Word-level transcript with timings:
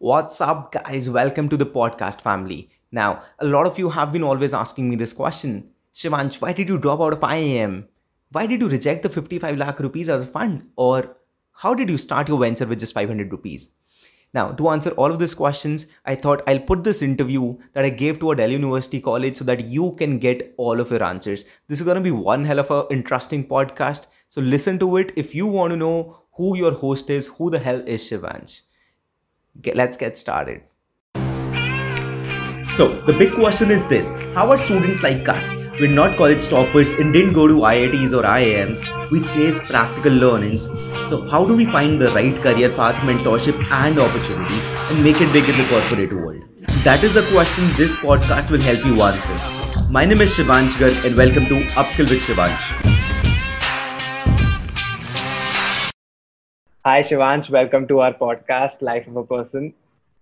What's 0.00 0.40
up, 0.40 0.70
guys? 0.70 1.10
Welcome 1.10 1.48
to 1.48 1.56
the 1.56 1.66
podcast 1.66 2.20
family. 2.20 2.70
Now, 2.92 3.22
a 3.40 3.44
lot 3.44 3.66
of 3.66 3.80
you 3.80 3.88
have 3.88 4.12
been 4.12 4.22
always 4.22 4.54
asking 4.54 4.88
me 4.88 4.94
this 4.94 5.12
question 5.12 5.70
Shivansh, 5.92 6.40
why 6.40 6.52
did 6.52 6.68
you 6.68 6.78
drop 6.78 7.00
out 7.00 7.14
of 7.14 7.18
IIM? 7.18 7.88
Why 8.30 8.46
did 8.46 8.60
you 8.60 8.68
reject 8.68 9.02
the 9.02 9.08
55 9.08 9.56
lakh 9.56 9.80
rupees 9.80 10.08
as 10.08 10.22
a 10.22 10.26
fund? 10.26 10.70
Or 10.76 11.16
how 11.50 11.74
did 11.74 11.90
you 11.90 11.98
start 11.98 12.28
your 12.28 12.38
venture 12.38 12.64
with 12.64 12.78
just 12.78 12.94
500 12.94 13.32
rupees? 13.32 13.74
Now, 14.32 14.52
to 14.52 14.68
answer 14.68 14.90
all 14.92 15.10
of 15.10 15.18
these 15.18 15.34
questions, 15.34 15.88
I 16.06 16.14
thought 16.14 16.42
I'll 16.46 16.60
put 16.60 16.84
this 16.84 17.02
interview 17.02 17.58
that 17.72 17.84
I 17.84 17.90
gave 17.90 18.20
to 18.20 18.30
a 18.30 18.36
Delhi 18.36 18.52
University 18.52 19.00
college 19.00 19.38
so 19.38 19.44
that 19.46 19.64
you 19.64 19.96
can 19.96 20.18
get 20.18 20.54
all 20.58 20.78
of 20.78 20.92
your 20.92 21.02
answers. 21.02 21.44
This 21.66 21.80
is 21.80 21.84
going 21.84 21.96
to 21.96 22.00
be 22.00 22.12
one 22.12 22.44
hell 22.44 22.60
of 22.60 22.70
an 22.70 22.86
interesting 22.90 23.48
podcast. 23.48 24.06
So 24.28 24.40
listen 24.40 24.78
to 24.78 24.96
it 24.98 25.10
if 25.16 25.34
you 25.34 25.48
want 25.48 25.72
to 25.72 25.76
know 25.76 26.22
who 26.36 26.56
your 26.56 26.74
host 26.74 27.10
is, 27.10 27.26
who 27.26 27.50
the 27.50 27.58
hell 27.58 27.80
is 27.80 28.08
Shivansh. 28.08 28.62
Get, 29.60 29.74
let's 29.74 29.96
get 29.96 30.16
started. 30.16 30.62
So, 32.76 33.00
the 33.06 33.14
big 33.18 33.34
question 33.34 33.72
is 33.72 33.82
this 33.88 34.10
How 34.34 34.50
are 34.52 34.58
students 34.58 35.02
like 35.02 35.28
us? 35.28 35.44
We're 35.80 35.90
not 35.90 36.16
college 36.16 36.48
toppers 36.48 36.94
and 36.94 37.12
didn't 37.12 37.32
go 37.32 37.48
to 37.48 37.54
IITs 37.54 38.12
or 38.12 38.22
IIMs. 38.22 39.10
We 39.10 39.20
chase 39.28 39.58
practical 39.64 40.12
learnings. 40.12 40.64
So, 41.10 41.28
how 41.28 41.44
do 41.44 41.56
we 41.56 41.66
find 41.66 42.00
the 42.00 42.10
right 42.12 42.40
career 42.40 42.70
path, 42.76 42.94
mentorship, 43.06 43.60
and 43.72 43.98
opportunities 43.98 44.90
and 44.90 45.02
make 45.02 45.20
it 45.20 45.32
big 45.32 45.48
in 45.48 45.56
the 45.56 45.66
corporate 45.68 46.12
world? 46.12 46.42
That 46.84 47.02
is 47.02 47.14
the 47.14 47.22
question 47.32 47.64
this 47.76 47.94
podcast 47.96 48.50
will 48.50 48.60
help 48.60 48.84
you 48.84 49.02
answer. 49.02 49.90
My 49.90 50.04
name 50.04 50.20
is 50.20 50.30
Shivansh 50.30 50.78
Garg 50.84 51.04
and 51.04 51.16
welcome 51.16 51.46
to 51.46 51.64
Upskill 51.82 52.10
with 52.10 52.20
Shivansh. 52.20 52.97
Hi, 56.88 57.02
Shivansh. 57.02 57.50
Welcome 57.50 57.86
to 57.88 58.00
our 58.00 58.14
podcast, 58.14 58.80
Life 58.80 59.06
of 59.08 59.16
a 59.16 59.22
Person. 59.22 59.74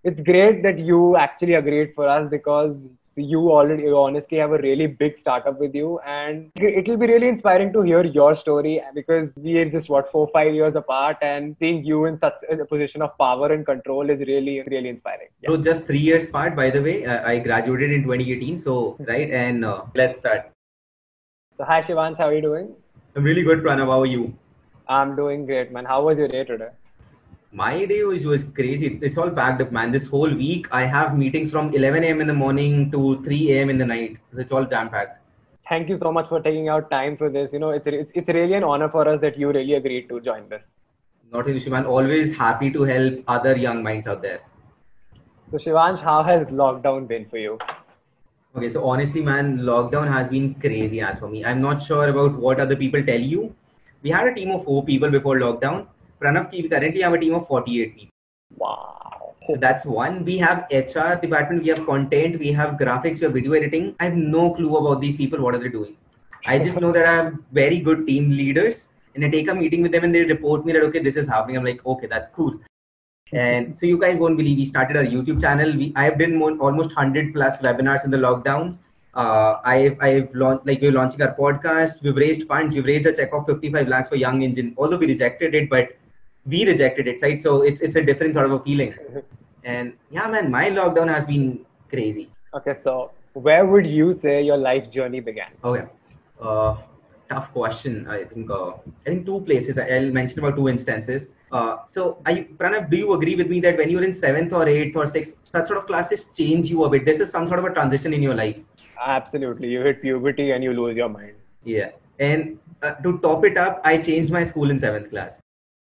It's 0.03 0.19
great 0.19 0.63
that 0.63 0.77
you 0.77 1.15
actually 1.15 1.53
agreed 1.53 1.93
for 1.95 2.05
us 2.09 2.29
because 2.29 2.75
you 3.15 3.51
already 3.51 3.83
you 3.83 3.97
honestly 3.97 4.37
have 4.39 4.51
a 4.51 4.57
really 4.57 4.87
big 4.87 5.17
startup 5.17 5.61
with 5.61 5.73
you, 5.73 5.99
and 5.99 6.51
it 6.57 6.89
will 6.89 6.97
be 6.97 7.07
really 7.07 7.29
inspiring 7.29 7.71
to 7.71 7.83
hear 7.83 8.03
your 8.03 8.35
story 8.35 8.81
because 8.93 9.29
we 9.37 9.55
are 9.59 9.69
just 9.69 9.87
what 9.87 10.11
four, 10.11 10.29
five 10.33 10.53
years 10.53 10.75
apart, 10.75 11.15
and 11.21 11.55
seeing 11.57 11.85
you 11.85 12.03
in 12.03 12.19
such 12.19 12.35
a 12.51 12.65
position 12.65 13.01
of 13.01 13.17
power 13.17 13.49
and 13.53 13.65
control 13.65 14.09
is 14.09 14.19
really, 14.31 14.61
really 14.63 14.89
inspiring. 14.89 15.29
Yeah. 15.43 15.51
So, 15.51 15.57
just 15.69 15.85
three 15.85 16.03
years 16.09 16.25
apart, 16.25 16.57
by 16.57 16.69
the 16.69 16.81
way, 16.81 17.05
I 17.05 17.39
graduated 17.39 17.93
in 17.93 18.03
2018. 18.03 18.59
So, 18.59 18.97
right, 19.07 19.31
and 19.31 19.63
uh, 19.63 19.85
let's 19.95 20.17
start. 20.17 20.51
So, 21.55 21.63
hi, 21.63 21.81
Shivansh. 21.81 22.17
How 22.17 22.27
are 22.27 22.35
you 22.35 22.41
doing? 22.41 22.75
I'm 23.15 23.23
really 23.23 23.43
good, 23.43 23.63
Pranav. 23.63 23.95
How 23.95 24.01
are 24.01 24.11
you? 24.17 24.33
I'm 24.89 25.15
doing 25.15 25.45
great, 25.45 25.71
man. 25.71 25.85
How 25.85 26.03
was 26.03 26.17
your 26.17 26.27
day 26.27 26.43
today? 26.43 26.69
My 27.51 27.85
day 27.85 28.03
was, 28.03 28.25
was 28.25 28.43
crazy. 28.43 28.99
It's 29.01 29.17
all 29.17 29.29
packed 29.29 29.61
up, 29.61 29.71
man. 29.71 29.91
This 29.91 30.07
whole 30.07 30.33
week, 30.33 30.67
I 30.71 30.83
have 30.85 31.17
meetings 31.17 31.51
from 31.51 31.73
11 31.73 32.03
a.m. 32.03 32.21
in 32.21 32.27
the 32.27 32.33
morning 32.33 32.91
to 32.91 33.21
3 33.23 33.51
a.m. 33.51 33.69
in 33.69 33.77
the 33.77 33.85
night. 33.85 34.17
So 34.31 34.39
it's 34.39 34.51
all 34.51 34.65
jam 34.65 34.89
packed. 34.89 35.21
Thank 35.67 35.89
you 35.89 35.97
so 35.97 36.11
much 36.11 36.29
for 36.29 36.39
taking 36.39 36.69
out 36.69 36.89
time 36.89 37.17
for 37.17 37.29
this. 37.29 37.51
You 37.51 37.59
know, 37.59 37.71
it's, 37.71 37.85
it's, 37.85 38.11
it's 38.13 38.27
really 38.27 38.53
an 38.53 38.63
honor 38.63 38.89
for 38.89 39.07
us 39.07 39.19
that 39.21 39.37
you 39.37 39.49
really 39.49 39.73
agreed 39.73 40.07
to 40.09 40.21
join 40.21 40.47
this. 40.47 40.61
Not 41.31 41.47
an 41.47 41.57
issue, 41.57 41.69
man. 41.69 41.85
Always 41.85 42.35
happy 42.35 42.71
to 42.71 42.83
help 42.83 43.23
other 43.27 43.57
young 43.57 43.83
minds 43.83 44.07
out 44.07 44.21
there. 44.21 44.39
So, 45.51 45.57
Shivansh, 45.57 46.01
how 46.01 46.23
has 46.23 46.47
lockdown 46.47 47.07
been 47.07 47.29
for 47.29 47.37
you? 47.37 47.57
Okay, 48.55 48.69
so 48.69 48.87
honestly, 48.87 49.21
man, 49.21 49.59
lockdown 49.59 50.11
has 50.11 50.29
been 50.29 50.55
crazy 50.55 51.01
as 51.01 51.19
for 51.19 51.27
me. 51.27 51.43
I'm 51.43 51.61
not 51.61 51.81
sure 51.81 52.07
about 52.09 52.33
what 52.37 52.59
other 52.59 52.75
people 52.75 53.03
tell 53.03 53.19
you, 53.19 53.53
we 54.01 54.09
had 54.09 54.27
a 54.27 54.33
team 54.33 54.51
of 54.51 54.63
four 54.63 54.83
people 54.83 55.09
before 55.09 55.35
lockdown. 55.37 55.87
Pranav, 56.21 56.51
we 56.51 56.67
currently 56.67 57.01
have 57.01 57.13
a 57.13 57.19
team 57.19 57.35
of 57.35 57.47
48 57.47 57.95
people. 57.95 58.11
Wow. 58.55 59.35
So 59.47 59.55
that's 59.55 59.85
one. 59.85 60.25
We 60.25 60.37
have 60.39 60.67
HR 60.71 61.15
department, 61.15 61.63
we 61.63 61.69
have 61.69 61.85
content, 61.85 62.39
we 62.39 62.51
have 62.51 62.71
graphics, 62.71 63.19
we 63.19 63.25
have 63.25 63.33
video 63.33 63.53
editing. 63.53 63.95
I 63.99 64.05
have 64.05 64.15
no 64.15 64.53
clue 64.53 64.75
about 64.77 64.99
these 64.99 65.15
people. 65.15 65.41
What 65.41 65.55
are 65.55 65.59
they 65.59 65.69
doing? 65.69 65.95
I 66.45 66.59
just 66.59 66.79
know 66.79 66.91
that 66.91 67.05
I 67.05 67.13
have 67.13 67.33
very 67.51 67.79
good 67.79 68.05
team 68.07 68.29
leaders 68.29 68.87
and 69.15 69.23
I 69.23 69.29
take 69.29 69.49
a 69.49 69.55
meeting 69.55 69.81
with 69.81 69.91
them 69.91 70.03
and 70.03 70.13
they 70.13 70.23
report 70.23 70.65
me 70.65 70.73
that, 70.73 70.83
okay, 70.83 70.99
this 70.99 71.15
is 71.15 71.27
happening. 71.27 71.57
I'm 71.57 71.65
like, 71.65 71.85
okay, 71.85 72.07
that's 72.07 72.29
cool. 72.29 72.59
And 73.31 73.77
so 73.77 73.85
you 73.85 73.97
guys 73.97 74.17
won't 74.17 74.37
believe 74.37 74.57
we 74.57 74.65
started 74.65 74.95
our 74.95 75.03
YouTube 75.03 75.41
channel. 75.41 75.75
We 75.75 75.91
I 75.95 76.05
have 76.05 76.17
done 76.17 76.35
more, 76.35 76.51
almost 76.57 76.95
100 76.95 77.33
plus 77.33 77.61
webinars 77.61 78.05
in 78.05 78.11
the 78.11 78.17
lockdown 78.17 78.77
uh, 79.17 79.59
I've 79.65 79.97
I've 79.99 80.33
launched 80.33 80.67
like 80.67 80.81
we're 80.81 80.91
launching 80.91 81.21
our 81.23 81.33
podcast. 81.35 82.01
We've 82.03 82.15
raised 82.15 82.47
funds. 82.47 82.75
We've 82.75 82.85
raised 82.85 83.07
a 83.07 83.15
check 83.15 83.33
of 83.33 83.45
55 83.47 83.87
lakhs 83.87 84.09
for 84.09 84.15
Young 84.15 84.43
Engine. 84.43 84.73
Although 84.77 84.97
we 84.97 85.07
rejected 85.07 85.55
it, 85.55 85.69
but 85.69 85.97
we 86.45 86.65
rejected 86.65 87.07
it, 87.07 87.21
right? 87.21 87.41
So 87.41 87.63
it's 87.63 87.81
it's 87.81 87.95
a 87.95 88.03
different 88.09 88.35
sort 88.35 88.45
of 88.45 88.53
a 88.53 88.63
feeling. 88.63 88.95
And 89.67 89.93
yeah, 90.09 90.27
man, 90.27 90.49
my 90.49 90.69
lockdown 90.69 91.09
has 91.13 91.25
been 91.25 91.65
crazy. 91.89 92.29
Okay, 92.53 92.73
so 92.81 93.11
where 93.33 93.65
would 93.65 93.85
you 93.85 94.17
say 94.21 94.41
your 94.41 94.55
life 94.55 94.89
journey 94.89 95.19
began? 95.19 95.49
Okay, 95.61 95.83
uh, 96.39 96.77
tough 97.29 97.51
question. 97.53 98.07
I 98.07 98.23
think 98.23 98.49
uh, 98.49 98.69
I 99.05 99.09
think 99.09 99.25
two 99.25 99.41
places. 99.41 99.77
I'll 99.77 100.11
mention 100.11 100.39
about 100.39 100.55
two 100.55 100.69
instances. 100.69 101.29
Uh, 101.51 101.77
so, 101.85 102.21
I, 102.25 102.47
Pranav, 102.57 102.89
do 102.89 102.97
you 102.97 103.13
agree 103.13 103.35
with 103.35 103.47
me 103.47 103.59
that 103.61 103.77
when 103.77 103.89
you're 103.89 104.03
in 104.03 104.13
seventh 104.13 104.51
or 104.53 104.67
eighth 104.67 104.95
or 104.95 105.07
sixth, 105.07 105.37
such 105.49 105.67
sort 105.67 105.79
of 105.79 105.87
classes 105.87 106.25
change 106.39 106.67
you 106.67 106.83
a 106.83 106.89
bit? 106.89 107.05
This 107.05 107.19
is 107.19 107.31
some 107.31 107.47
sort 107.47 107.59
of 107.59 107.65
a 107.65 107.73
transition 107.73 108.13
in 108.13 108.21
your 108.21 108.35
life. 108.35 108.57
Absolutely. 109.05 109.69
You 109.69 109.81
hit 109.81 110.01
puberty 110.01 110.51
and 110.51 110.63
you 110.63 110.73
lose 110.73 110.97
your 110.97 111.09
mind. 111.09 111.33
Yeah. 111.63 111.91
And 112.19 112.59
uh, 112.81 112.95
to 112.95 113.19
top 113.19 113.45
it 113.45 113.57
up, 113.57 113.81
I 113.83 113.97
changed 113.97 114.31
my 114.31 114.43
school 114.43 114.71
in 114.71 114.79
seventh 114.79 115.09
class. 115.09 115.39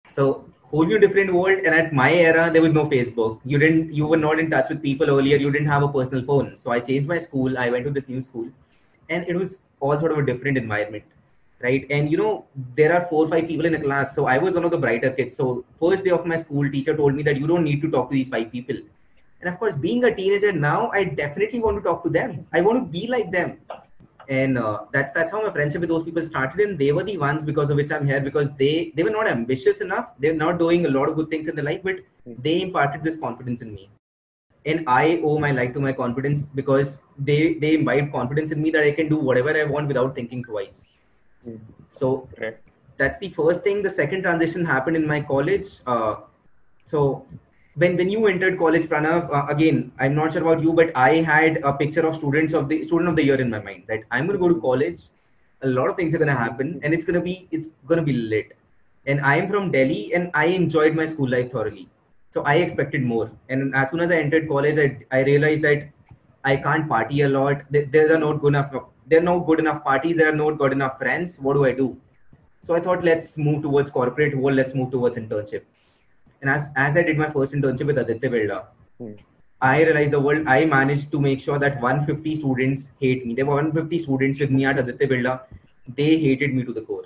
So 0.09 0.45
whole 0.63 0.85
new 0.85 0.99
different 0.99 1.33
world. 1.33 1.59
And 1.59 1.73
at 1.75 1.93
my 1.93 2.11
era, 2.13 2.49
there 2.51 2.61
was 2.61 2.71
no 2.71 2.85
Facebook. 2.85 3.39
You 3.45 3.57
didn't, 3.57 3.93
you 3.93 4.07
were 4.07 4.17
not 4.17 4.39
in 4.39 4.49
touch 4.49 4.69
with 4.69 4.81
people 4.81 5.09
earlier. 5.09 5.37
You 5.37 5.51
didn't 5.51 5.67
have 5.67 5.83
a 5.83 5.87
personal 5.87 6.25
phone. 6.25 6.57
So 6.57 6.71
I 6.71 6.79
changed 6.79 7.07
my 7.07 7.19
school. 7.19 7.57
I 7.57 7.69
went 7.69 7.85
to 7.85 7.91
this 7.91 8.09
new 8.09 8.21
school, 8.21 8.49
and 9.09 9.27
it 9.27 9.35
was 9.35 9.61
all 9.79 9.99
sort 9.99 10.11
of 10.11 10.17
a 10.17 10.25
different 10.25 10.57
environment, 10.57 11.03
right? 11.61 11.85
And 11.89 12.11
you 12.11 12.17
know, 12.17 12.45
there 12.75 12.93
are 12.93 13.07
four 13.07 13.25
or 13.25 13.29
five 13.29 13.47
people 13.47 13.65
in 13.65 13.75
a 13.75 13.81
class. 13.81 14.15
So 14.15 14.25
I 14.25 14.37
was 14.37 14.55
one 14.55 14.65
of 14.65 14.71
the 14.71 14.77
brighter 14.77 15.11
kids. 15.11 15.35
So 15.35 15.65
first 15.79 16.03
day 16.03 16.11
of 16.11 16.25
my 16.25 16.37
school, 16.37 16.69
teacher 16.69 16.95
told 16.95 17.15
me 17.15 17.23
that 17.23 17.37
you 17.37 17.47
don't 17.47 17.63
need 17.63 17.81
to 17.81 17.89
talk 17.89 18.09
to 18.09 18.13
these 18.13 18.29
five 18.29 18.51
people 18.51 18.77
and 19.45 19.53
of 19.53 19.59
course, 19.59 19.75
being 19.75 20.03
a 20.05 20.15
teenager 20.15 20.51
now, 20.51 20.89
I 20.91 21.03
definitely 21.03 21.59
want 21.59 21.77
to 21.77 21.83
talk 21.83 22.03
to 22.03 22.09
them. 22.09 22.47
I 22.51 22.61
want 22.61 22.79
to 22.79 22.85
be 22.99 23.07
like 23.07 23.31
them. 23.31 23.57
And 24.27 24.57
uh, 24.57 24.85
that's 24.91 25.11
that's 25.11 25.31
how 25.31 25.43
my 25.43 25.51
friendship 25.51 25.81
with 25.81 25.89
those 25.89 26.01
people 26.01 26.23
started. 26.23 26.67
And 26.67 26.79
they 26.79 26.91
were 26.91 27.03
the 27.03 27.17
ones 27.17 27.43
because 27.43 27.69
of 27.69 27.75
which 27.75 27.91
I'm 27.91 28.07
here 28.07 28.19
because 28.19 28.51
they 28.53 28.91
they 28.95 29.03
were 29.03 29.11
not 29.11 29.27
ambitious 29.27 29.81
enough. 29.81 30.07
They're 30.17 30.33
not 30.33 30.57
doing 30.57 30.87
a 30.87 30.89
lot 30.89 31.09
of 31.09 31.15
good 31.15 31.29
things 31.29 31.47
in 31.47 31.55
their 31.55 31.65
life, 31.65 31.81
but 31.83 31.99
they 32.25 32.61
imparted 32.61 33.03
this 33.03 33.17
confidence 33.17 33.61
in 33.61 33.71
me. 33.75 33.91
And 34.65 34.83
I 34.87 35.21
owe 35.23 35.37
my 35.37 35.51
life 35.51 35.73
to 35.75 35.79
my 35.79 35.93
confidence 35.93 36.47
because 36.47 37.03
they 37.19 37.53
they 37.65 37.75
imbibe 37.75 38.11
confidence 38.11 38.51
in 38.51 38.63
me 38.63 38.71
that 38.71 38.81
I 38.81 38.93
can 38.93 39.09
do 39.09 39.17
whatever 39.17 39.55
I 39.55 39.65
want 39.65 39.87
without 39.87 40.15
thinking 40.15 40.43
twice. 40.43 40.87
Mm. 41.47 41.59
So 41.89 42.27
that's 42.97 43.17
the 43.19 43.29
first 43.29 43.63
thing. 43.63 43.81
The 43.81 43.89
second 43.89 44.23
transition 44.23 44.65
happened 44.65 44.97
in 44.97 45.07
my 45.07 45.21
college. 45.21 45.67
Uh, 45.85 46.15
so 46.83 47.25
when 47.75 47.97
when 47.97 48.09
you 48.09 48.25
entered 48.27 48.57
college 48.57 48.85
pranav 48.91 49.31
uh, 49.37 49.45
again 49.53 49.79
i'm 49.99 50.15
not 50.17 50.33
sure 50.33 50.41
about 50.41 50.61
you 50.65 50.73
but 50.79 50.91
i 50.95 51.15
had 51.29 51.57
a 51.69 51.73
picture 51.81 52.03
of 52.09 52.15
students 52.19 52.53
of 52.59 52.69
the 52.69 52.77
student 52.83 53.09
of 53.09 53.17
the 53.17 53.25
year 53.29 53.39
in 53.45 53.49
my 53.55 53.59
mind 53.67 53.83
that 53.89 54.05
i'm 54.11 54.27
going 54.27 54.37
to 54.37 54.43
go 54.43 54.51
to 54.53 54.61
college 54.67 55.01
a 55.61 55.71
lot 55.77 55.89
of 55.89 55.97
things 55.97 56.15
are 56.15 56.21
going 56.23 56.33
to 56.33 56.43
happen 56.43 56.79
and 56.83 56.93
it's 56.93 57.05
going 57.09 57.19
to 57.19 57.25
be 57.25 57.35
it's 57.51 57.69
going 57.89 57.99
to 58.03 58.07
be 58.11 58.15
lit 58.33 58.55
and 59.07 59.19
i 59.31 59.35
am 59.41 59.49
from 59.49 59.71
delhi 59.71 60.13
and 60.13 60.31
i 60.43 60.45
enjoyed 60.61 60.95
my 61.01 61.05
school 61.13 61.29
life 61.35 61.51
thoroughly 61.51 61.85
so 62.29 62.43
i 62.53 62.55
expected 62.67 63.03
more 63.11 63.29
and 63.49 63.75
as 63.75 63.89
soon 63.89 63.99
as 63.99 64.11
i 64.11 64.21
entered 64.25 64.47
college 64.47 64.79
i, 64.85 64.87
I 65.17 65.21
realized 65.31 65.63
that 65.63 65.89
i 66.45 66.55
can't 66.55 66.87
party 66.87 67.21
a 67.21 67.29
lot 67.29 67.63
there 67.71 68.15
are 68.15 68.23
not 68.25 68.41
good 68.41 68.55
enough 68.55 68.73
there 69.07 69.19
are 69.19 69.27
no 69.33 69.39
good 69.39 69.59
enough 69.59 69.83
parties 69.83 70.17
there 70.17 70.29
are 70.31 70.39
not 70.43 70.57
good 70.57 70.71
enough 70.71 70.97
friends 70.97 71.37
what 71.39 71.53
do 71.53 71.65
i 71.65 71.71
do 71.71 71.95
so 72.61 72.75
i 72.75 72.79
thought 72.79 73.03
let's 73.03 73.37
move 73.37 73.61
towards 73.61 73.91
corporate 73.91 74.37
world 74.37 74.55
let's 74.55 74.75
move 74.75 74.91
towards 74.91 75.17
internship 75.17 75.63
and 76.41 76.53
as, 76.53 76.69
as 76.75 76.95
I 76.95 77.01
did 77.01 77.17
my 77.17 77.29
first 77.29 77.53
internship 77.53 77.87
with 77.87 77.97
Aditya 77.97 78.29
Birla, 78.29 78.65
hmm. 78.99 79.13
I 79.61 79.83
realized 79.83 80.11
the 80.11 80.19
world, 80.19 80.47
I 80.47 80.65
managed 80.65 81.11
to 81.11 81.19
make 81.19 81.39
sure 81.39 81.57
that 81.57 81.81
150 81.81 82.35
students 82.35 82.89
hate 82.99 83.25
me. 83.25 83.33
There 83.33 83.45
were 83.45 83.55
150 83.55 83.97
students 83.99 84.39
with 84.39 84.51
me 84.51 84.65
at 84.65 84.77
Aditya 84.77 85.07
Birla. 85.07 85.41
They 85.95 86.19
hated 86.19 86.53
me 86.53 86.63
to 86.63 86.73
the 86.73 86.81
core. 86.81 87.05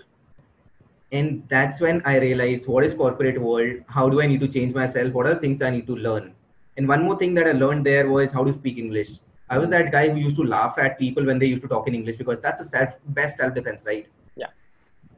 And 1.12 1.44
that's 1.47 1.79
when 1.79 2.01
I 2.06 2.18
realized 2.18 2.68
what 2.68 2.83
is 2.83 2.94
corporate 2.94 3.39
world? 3.39 3.77
How 3.88 4.09
do 4.09 4.21
I 4.21 4.27
need 4.27 4.41
to 4.41 4.47
change 4.47 4.74
myself? 4.74 5.13
What 5.13 5.25
are 5.27 5.35
the 5.35 5.39
things 5.39 5.62
I 5.62 5.69
need 5.69 5.88
to 5.88 5.95
learn? 5.95 6.33
And 6.75 6.88
one 6.88 7.03
more 7.03 7.18
thing 7.18 7.33
that 7.35 7.47
I 7.47 7.53
learned 7.53 7.85
there 7.85 8.09
was 8.09 8.31
how 8.31 8.44
to 8.44 8.53
speak 8.53 8.77
English. 8.77 9.19
I 9.50 9.57
was 9.57 9.69
that 9.69 9.92
guy 9.92 10.10
who 10.10 10.18
used 10.18 10.36
to 10.36 10.44
laugh 10.44 10.78
at 10.78 11.00
people 11.00 11.25
when 11.25 11.40
they 11.40 11.48
used 11.48 11.62
to 11.63 11.68
talk 11.68 11.88
in 11.88 11.96
English 11.96 12.18
because 12.18 12.40
that's 12.40 12.60
a 12.60 12.63
self 12.63 12.90
best 13.07 13.38
self 13.38 13.54
defense, 13.54 13.84
right? 13.86 14.07
Yeah. 14.36 14.48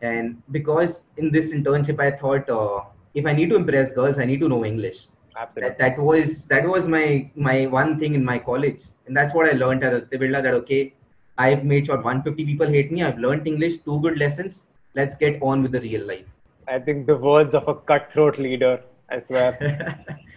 And 0.01 0.41
because 0.51 1.05
in 1.17 1.31
this 1.31 1.51
internship, 1.51 1.99
I 1.99 2.11
thought 2.11 2.49
uh, 2.49 2.81
if 3.13 3.25
I 3.25 3.33
need 3.33 3.49
to 3.49 3.55
impress 3.55 3.91
girls, 3.91 4.19
I 4.19 4.25
need 4.25 4.39
to 4.39 4.49
know 4.49 4.63
English. 4.65 5.07
Absolutely. 5.35 5.69
That, 5.69 5.77
that 5.79 5.99
was 5.99 6.45
that 6.47 6.67
was 6.67 6.87
my 6.87 7.29
my 7.35 7.65
one 7.65 7.99
thing 7.99 8.15
in 8.15 8.23
my 8.23 8.39
college, 8.39 8.83
and 9.05 9.15
that's 9.15 9.33
what 9.33 9.49
I 9.49 9.53
learned 9.53 9.83
at 9.83 10.09
the 10.09 10.17
Birla. 10.17 10.43
That 10.43 10.53
okay, 10.55 10.93
I've 11.37 11.63
made 11.63 11.85
sure 11.85 11.95
150 11.95 12.45
people 12.45 12.67
hate 12.67 12.91
me. 12.91 13.03
I've 13.03 13.17
learned 13.17 13.47
English, 13.47 13.77
two 13.85 13.99
good 14.01 14.17
lessons. 14.17 14.63
Let's 14.95 15.15
get 15.15 15.41
on 15.41 15.61
with 15.61 15.71
the 15.71 15.81
real 15.81 16.05
life. 16.05 16.25
I 16.67 16.79
think 16.79 17.07
the 17.07 17.15
words 17.15 17.55
of 17.55 17.67
a 17.67 17.75
cutthroat 17.75 18.39
leader. 18.39 18.81
I 19.09 19.21
swear. 19.21 20.05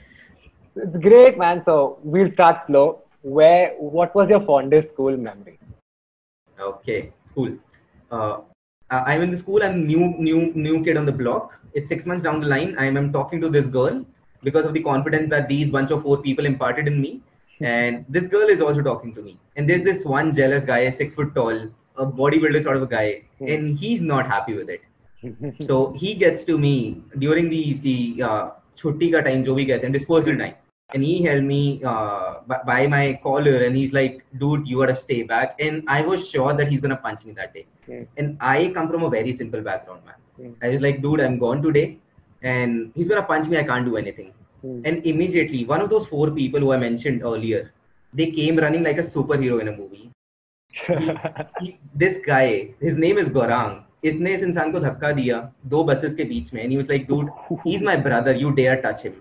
It's 0.77 0.97
great, 0.97 1.39
man. 1.39 1.65
So 1.65 1.99
we'll 2.03 2.33
start 2.33 2.67
slow. 2.67 3.04
Where? 3.25 3.75
What 3.79 4.15
was 4.15 4.29
your 4.29 4.43
fondest 4.43 4.91
school 4.91 5.17
memory? 5.17 5.59
Okay, 6.61 7.11
cool. 7.35 7.57
Uh, 8.11 8.41
I'm 8.91 9.23
in 9.23 9.31
the 9.31 9.37
school. 9.37 9.63
I'm 9.63 9.87
new, 9.87 10.15
new, 10.19 10.53
new 10.55 10.85
kid 10.85 10.99
on 10.99 11.07
the 11.07 11.13
block. 11.13 11.59
It's 11.73 11.89
six 11.89 12.05
months 12.05 12.23
down 12.23 12.41
the 12.41 12.47
line. 12.47 12.77
I'm, 12.79 12.99
I'm 12.99 13.13
talking 13.13 13.41
to 13.41 13.49
this 13.49 13.67
girl 13.67 14.05
because 14.43 14.67
of 14.67 14.75
the 14.75 14.83
confidence 14.83 15.31
that 15.31 15.49
these 15.49 15.71
bunch 15.71 15.91
of 15.91 16.03
four 16.03 16.19
people 16.19 16.45
imparted 16.45 16.87
in 16.87 17.01
me. 17.01 17.23
And 17.61 18.05
this 18.11 18.29
girl 18.29 18.47
is 18.49 18.61
also 18.61 18.83
talking 18.83 19.15
to 19.15 19.23
me. 19.23 19.39
And 19.57 19.67
there's 19.67 19.83
this 19.83 20.05
one 20.05 20.35
jealous 20.35 20.67
guy, 20.67 20.87
six 20.91 21.15
foot 21.15 21.35
tall, 21.35 21.69
a 21.97 22.05
bodybuilder 22.05 22.63
sort 22.63 22.77
of 22.77 22.83
a 22.83 22.87
guy, 22.87 23.23
and 23.41 23.79
he's 23.79 24.03
not 24.03 24.27
happy 24.27 24.53
with 24.55 24.69
it. 24.69 24.83
so 25.65 25.95
he 25.95 26.15
gets 26.15 26.45
to 26.45 26.59
me 26.59 27.03
during 27.19 27.49
these 27.49 27.81
the 27.81 28.23
uh, 28.23 28.51
chutti 28.77 29.11
ka 29.11 29.23
time, 29.23 29.43
jo 29.45 29.55
bhi 29.55 29.67
kehte 29.67 29.83
hain, 29.83 29.93
dispersal 29.93 30.37
time 30.37 30.55
and 30.94 31.04
he 31.04 31.16
held 31.24 31.44
me 31.44 31.62
uh, 31.90 32.30
by 32.70 32.88
my 32.88 33.04
collar 33.24 33.58
and 33.66 33.76
he's 33.80 33.92
like 33.98 34.16
dude 34.44 34.68
you 34.70 34.78
gotta 34.82 34.96
stay 35.02 35.18
back 35.32 35.60
and 35.66 35.84
i 35.96 36.02
was 36.12 36.24
sure 36.30 36.54
that 36.60 36.68
he's 36.72 36.82
gonna 36.86 37.02
punch 37.08 37.26
me 37.26 37.34
that 37.42 37.54
day 37.60 37.66
Mm. 37.90 38.06
and 38.22 38.38
i 38.40 38.58
come 38.74 38.88
from 38.90 39.04
a 39.06 39.10
very 39.18 39.32
simple 39.42 39.62
background 39.68 40.02
man 40.10 40.18
Mm. 40.42 40.54
i 40.66 40.70
was 40.74 40.82
like 40.88 40.98
dude 41.06 41.22
i'm 41.28 41.38
gone 41.44 41.62
today 41.68 41.86
and 42.54 42.92
he's 42.96 43.08
gonna 43.12 43.28
punch 43.32 43.48
me 43.54 43.58
i 43.62 43.64
can't 43.72 43.86
do 43.92 43.98
anything 44.04 44.30
Hmm. 44.64 44.80
and 44.90 45.06
immediately 45.10 45.60
one 45.68 45.82
of 45.84 45.90
those 45.92 46.06
four 46.14 46.26
people 46.38 46.60
who 46.66 46.72
i 46.78 46.78
mentioned 46.82 47.22
earlier 47.30 47.62
they 48.20 48.26
came 48.40 48.58
running 48.64 48.84
like 48.88 48.98
a 49.04 49.06
superhero 49.12 49.60
in 49.66 49.70
a 49.74 49.76
movie 49.76 50.08
he, 51.62 51.78
this 51.96 52.20
guy 52.26 52.48
his 52.88 52.98
name 53.06 53.18
is 53.26 53.30
gorang 53.38 53.78
इसने 54.10 54.34
इस 54.34 54.44
इंसान 54.44 54.72
को 54.72 54.80
धक्का 54.80 55.12
दिया 55.12 55.38
दो 55.72 55.84
buses 55.84 56.14
के 56.16 56.24
बीच 56.24 56.54
में 56.54 56.62
and 56.64 56.72
he 56.74 56.78
was 56.82 56.90
like 56.92 57.08
dude 57.08 57.32
he's 57.64 57.82
my 57.88 57.96
brother 58.06 58.34
you 58.42 58.52
dare 58.60 58.76
touch 58.86 59.02
him 59.08 59.16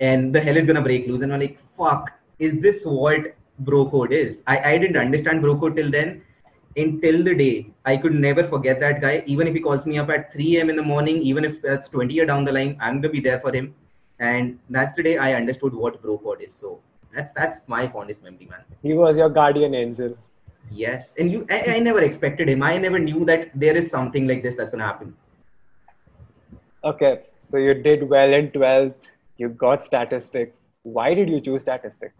and 0.00 0.34
the 0.34 0.40
hell 0.40 0.56
is 0.56 0.66
gonna 0.66 0.82
break 0.82 1.06
loose. 1.06 1.20
And 1.20 1.32
I'm 1.32 1.40
like 1.40 1.58
fuck 1.76 2.12
is 2.38 2.60
this 2.60 2.84
what 2.84 3.34
bro 3.58 3.88
code 3.90 4.12
is? 4.12 4.42
I, 4.46 4.72
I 4.72 4.78
didn't 4.78 4.96
understand 4.96 5.42
bro 5.42 5.56
code 5.58 5.76
till 5.76 5.90
then. 5.90 6.22
Until 6.76 7.24
the 7.24 7.34
day 7.34 7.66
I 7.84 7.96
could 7.96 8.14
never 8.14 8.46
forget 8.46 8.80
that 8.80 9.00
guy. 9.00 9.22
Even 9.26 9.46
if 9.48 9.54
he 9.54 9.60
calls 9.60 9.84
me 9.86 9.98
up 9.98 10.08
at 10.08 10.32
3 10.32 10.56
a.m. 10.56 10.70
in 10.70 10.76
the 10.76 10.82
morning 10.82 11.20
even 11.22 11.44
if 11.44 11.60
that's 11.62 11.88
20 11.88 12.14
year 12.14 12.26
down 12.26 12.44
the 12.44 12.52
line 12.52 12.76
I'm 12.80 13.00
gonna 13.00 13.12
be 13.12 13.20
there 13.20 13.40
for 13.40 13.52
him. 13.52 13.74
And 14.18 14.58
that's 14.68 14.94
the 14.94 15.02
day 15.02 15.18
I 15.18 15.34
understood 15.34 15.74
what 15.74 16.00
bro 16.02 16.18
code 16.18 16.42
is. 16.42 16.54
So 16.54 16.80
that's 17.14 17.32
that's 17.32 17.60
my 17.66 17.88
fondest 17.88 18.22
memory 18.22 18.46
man. 18.50 18.64
He 18.82 18.94
was 18.94 19.16
your 19.16 19.28
guardian 19.28 19.74
angel. 19.74 20.16
yes. 20.70 21.16
And 21.18 21.30
you 21.30 21.46
I, 21.50 21.76
I 21.76 21.78
never 21.80 22.00
expected 22.00 22.48
him. 22.48 22.62
I 22.62 22.78
never 22.78 22.98
knew 22.98 23.24
that 23.24 23.50
there 23.54 23.76
is 23.76 23.90
something 23.90 24.28
like 24.28 24.42
this 24.42 24.56
that's 24.56 24.70
gonna 24.70 24.86
happen. 24.86 25.14
Okay, 26.84 27.20
so 27.50 27.58
you 27.58 27.74
did 27.74 28.08
well 28.08 28.32
in 28.32 28.50
12th. 28.50 28.94
You 29.40 29.48
got 29.48 29.82
statistics. 29.82 30.56
Why 30.84 31.14
did 31.14 31.28
you 31.28 31.40
choose 31.40 31.62
statistics? 31.62 32.14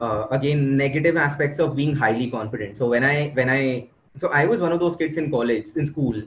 uh, 0.00 0.26
again 0.30 0.76
negative 0.76 1.16
aspects 1.16 1.58
of 1.58 1.74
being 1.76 1.94
highly 1.94 2.30
confident 2.30 2.76
so 2.76 2.88
when 2.88 3.04
i 3.04 3.28
when 3.38 3.50
i 3.50 3.88
so 4.16 4.28
i 4.28 4.44
was 4.44 4.60
one 4.60 4.72
of 4.72 4.80
those 4.80 4.96
kids 4.96 5.16
in 5.16 5.30
college 5.30 5.68
in 5.76 5.86
school 5.86 6.22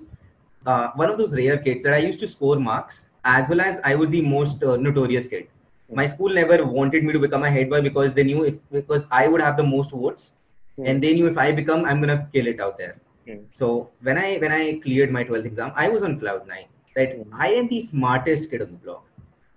uh, 0.66 0.89
one 0.95 1.10
of 1.10 1.18
those 1.18 1.36
rare 1.36 1.57
kids 1.57 1.83
that 1.83 1.94
i 1.94 1.98
used 1.98 2.19
to 2.19 2.28
score 2.28 2.57
marks 2.60 3.07
as 3.24 3.50
well 3.50 3.62
as 3.62 3.80
i 3.83 3.95
was 3.95 4.10
the 4.10 4.22
most 4.22 4.63
uh, 4.63 4.75
notorious 4.78 5.28
kid 5.28 5.48
my 5.94 6.06
school 6.06 6.30
never 6.42 6.57
wanted 6.66 7.04
me 7.04 7.13
to 7.13 7.19
become 7.19 7.44
a 7.44 7.51
head 7.51 7.69
boy 7.69 7.81
because 7.81 8.13
they 8.13 8.24
knew 8.24 8.44
if 8.51 8.56
because 8.72 9.07
i 9.12 9.28
would 9.28 9.42
have 9.48 9.57
the 9.57 9.68
most 9.72 9.92
votes 9.92 10.31
Hmm. 10.78 10.92
and 10.92 11.04
they 11.04 11.13
knew 11.13 11.28
if 11.28 11.38
i 11.38 11.51
become 11.51 11.86
i'm 11.86 12.01
gonna 12.06 12.19
kill 12.33 12.48
it 12.54 12.60
out 12.60 12.78
there 12.78 12.95
Hmm. 13.25 13.45
so 13.54 13.89
when 14.10 14.18
i 14.18 14.38
when 14.44 14.51
i 14.60 14.63
cleared 14.86 15.12
my 15.18 15.24
12th 15.24 15.45
exam 15.51 15.74
i 15.75 15.89
was 15.95 16.04
on 16.10 16.19
cloud 16.24 16.48
nine 16.54 16.68
that 16.95 17.16
Hmm. 17.16 17.33
i 17.48 17.50
am 17.62 17.68
the 17.74 17.81
smartest 17.89 18.50
kid 18.51 18.62
on 18.68 18.72
the 18.72 18.81
block 18.88 19.04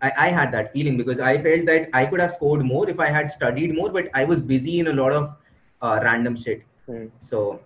I, 0.07 0.13
I 0.27 0.29
had 0.29 0.53
that 0.53 0.73
feeling 0.73 0.97
because 0.97 1.21
I 1.21 1.35
felt 1.43 1.67
that 1.67 1.89
I 1.93 2.05
could 2.07 2.21
have 2.21 2.33
scored 2.33 2.65
more 2.65 2.89
if 2.89 3.01
I 3.01 3.11
had 3.19 3.31
studied 3.31 3.75
more, 3.75 3.91
but 3.91 4.11
I 4.13 4.25
was 4.25 4.41
busy 4.41 4.81
in 4.81 4.89
a 4.89 4.93
lot 4.93 5.13
of 5.13 5.35
uh, 5.81 6.01
random 6.03 6.37
shit. 6.37 6.63
Hmm. 6.87 7.07
So 7.21 7.61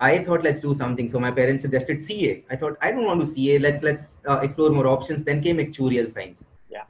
I 0.00 0.22
thought 0.24 0.44
let's 0.44 0.60
do 0.60 0.74
something. 0.74 1.08
So 1.08 1.18
my 1.18 1.32
parents 1.32 1.62
suggested 1.62 2.02
CA. 2.02 2.44
I 2.50 2.56
thought 2.56 2.76
I 2.80 2.92
don't 2.92 3.04
want 3.04 3.20
to 3.20 3.26
CA. 3.26 3.58
Let's 3.58 3.82
let's 3.82 4.18
uh, 4.28 4.38
explore 4.46 4.70
more 4.70 4.86
options. 4.86 5.24
Then 5.24 5.42
came 5.42 5.58
actuarial 5.58 6.08
science. 6.10 6.44
Yeah. 6.70 6.84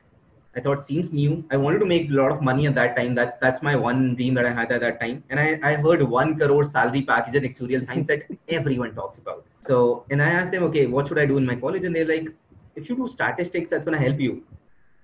I 0.56 0.60
thought 0.60 0.82
seems 0.82 1.10
new. 1.12 1.42
I 1.50 1.56
wanted 1.56 1.78
to 1.78 1.86
make 1.86 2.10
a 2.10 2.14
lot 2.20 2.30
of 2.30 2.42
money 2.42 2.66
at 2.66 2.74
that 2.74 2.94
time. 2.94 3.14
That's 3.14 3.36
that's 3.40 3.62
my 3.62 3.74
one 3.88 4.14
dream 4.14 4.34
that 4.34 4.44
I 4.52 4.52
had 4.60 4.72
at 4.72 4.80
that 4.86 5.00
time. 5.00 5.24
And 5.30 5.40
I, 5.40 5.58
I 5.72 5.74
heard 5.88 6.02
one 6.02 6.38
crore 6.38 6.64
salary 6.64 7.02
package 7.02 7.42
in 7.42 7.50
actuarial 7.50 7.84
science 7.90 8.08
that 8.08 8.24
everyone 8.60 8.94
talks 8.94 9.18
about. 9.18 9.46
So 9.60 10.04
and 10.10 10.22
I 10.30 10.30
asked 10.30 10.52
them, 10.52 10.64
okay, 10.70 10.86
what 10.86 11.08
should 11.08 11.18
I 11.18 11.26
do 11.34 11.38
in 11.38 11.46
my 11.46 11.56
college? 11.56 11.84
And 11.84 11.96
they're 11.96 12.10
like, 12.16 12.28
if 12.76 12.90
you 12.90 12.96
do 12.96 13.08
statistics, 13.08 13.70
that's 13.70 13.86
gonna 13.86 14.04
help 14.08 14.20
you 14.20 14.42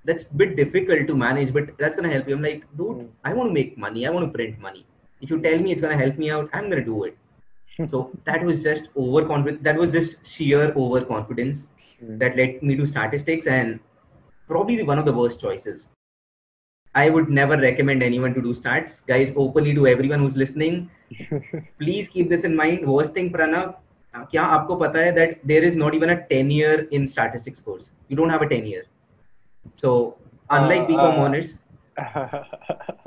That's 0.07 0.23
a 0.23 0.33
bit 0.35 0.55
difficult 0.55 1.07
to 1.07 1.15
manage, 1.15 1.53
but 1.53 1.77
that's 1.77 1.95
gonna 1.95 2.09
help 2.13 2.27
you. 2.27 2.35
I'm 2.35 2.41
like, 2.41 2.63
dude, 2.77 2.97
Hmm. 2.97 3.05
I 3.23 3.33
want 3.33 3.49
to 3.49 3.53
make 3.53 3.77
money. 3.77 4.05
I 4.07 4.09
want 4.11 4.25
to 4.27 4.31
print 4.37 4.59
money. 4.59 4.85
If 5.21 5.29
you 5.29 5.39
tell 5.41 5.57
me 5.59 5.71
it's 5.71 5.81
gonna 5.81 5.97
help 5.97 6.17
me 6.17 6.29
out, 6.31 6.49
I'm 6.53 6.69
gonna 6.69 6.85
do 6.93 7.03
it. 7.05 7.17
so 7.91 7.99
that 8.25 8.43
was 8.43 8.61
just 8.63 8.89
overconfident. 9.03 9.63
That 9.63 9.77
was 9.77 9.91
just 9.91 10.17
sheer 10.35 10.65
overconfidence 10.75 11.67
Hmm. 12.01 12.17
that 12.23 12.35
led 12.41 12.61
me 12.71 12.75
to 12.81 12.85
statistics 12.85 13.47
and 13.47 13.79
probably 14.47 14.83
one 14.83 14.99
of 14.99 15.05
the 15.05 15.13
worst 15.21 15.39
choices. 15.45 15.87
I 16.95 17.09
would 17.09 17.29
never 17.29 17.55
recommend 17.57 18.03
anyone 18.03 18.33
to 18.35 18.41
do 18.41 18.51
stats. 18.53 18.97
Guys, 19.07 19.31
openly 19.35 19.73
to 19.77 19.87
everyone 19.87 20.19
who's 20.19 20.35
listening, 20.37 20.75
please 21.79 22.07
keep 22.07 22.29
this 22.29 22.43
in 22.43 22.55
mind. 22.55 22.85
Worst 22.87 23.13
thing, 23.15 23.31
Pranav, 23.35 23.75
uh, 24.15 24.25
क्या 24.33 24.43
आपको 24.57 24.75
पता 24.81 24.99
है 25.05 25.15
that 25.15 25.39
there 25.51 25.63
is 25.69 25.75
not 25.83 25.95
even 25.99 26.11
a 26.15 26.17
10 26.33 26.51
year 26.57 26.75
in 26.99 27.07
statistics 27.13 27.63
course. 27.69 27.89
You 28.09 28.17
don't 28.21 28.29
have 28.35 28.43
a 28.47 28.49
10 28.53 28.67
year. 28.73 28.83
So 29.76 30.16
unlike 30.50 30.82
Uh, 30.82 30.86
BCom 30.86 31.18
honors, 31.18 31.58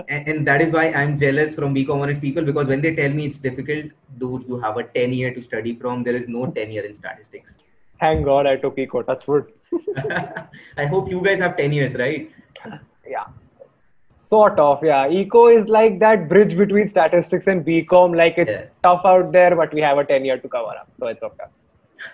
and, 0.10 0.28
and 0.30 0.48
that 0.48 0.62
is 0.62 0.72
why 0.72 0.88
I'm 0.92 1.18
jealous 1.18 1.56
from 1.56 1.74
BCom 1.75 2.02
honors 2.02 2.19
people 2.19 2.44
because 2.44 2.68
when 2.68 2.81
they 2.81 2.94
tell 2.96 3.10
me 3.10 3.25
it's 3.25 3.38
difficult, 3.38 3.86
dude, 4.18 4.46
you 4.48 4.60
have 4.60 4.78
a 4.78 4.84
10 4.84 5.13
year 5.13 5.34
to 5.34 5.42
study 5.42 5.75
from. 5.75 6.04
There 6.04 6.16
is 6.16 6.28
no 6.28 6.48
10 6.48 6.72
year 6.72 6.84
in 6.86 6.94
statistics. 6.96 7.58
Thank 8.00 8.25
God 8.25 8.48
I 8.48 8.56
took 8.58 8.78
eco. 8.80 9.04
That's 9.04 9.25
good. 9.25 9.46
I 10.78 10.86
hope 10.86 11.10
you 11.10 11.22
guys 11.22 11.40
have 11.40 11.56
10 11.58 11.72
years, 11.72 11.96
right? 11.96 12.31
Yeah. 13.08 13.25
Sort 14.28 14.60
of, 14.60 14.84
yeah. 14.84 15.10
Eco 15.10 15.48
is 15.48 15.68
like 15.68 16.00
that 16.00 16.28
bridge 16.30 16.58
between 16.58 16.88
statistics 16.88 17.48
and 17.48 17.66
BCom. 17.66 18.16
Like 18.16 18.38
it's 18.38 18.50
Yeah. 18.50 18.66
tough 18.84 19.02
out 19.06 19.31
there, 19.31 19.56
but 19.56 19.74
we 19.74 19.81
have 19.81 19.98
a 19.98 20.06
10 20.06 20.25
year 20.25 20.38
to 20.40 20.48
cover 20.50 20.69
up. 20.81 20.90
So 21.00 21.08
it's 21.08 21.22
okay. 21.22 21.48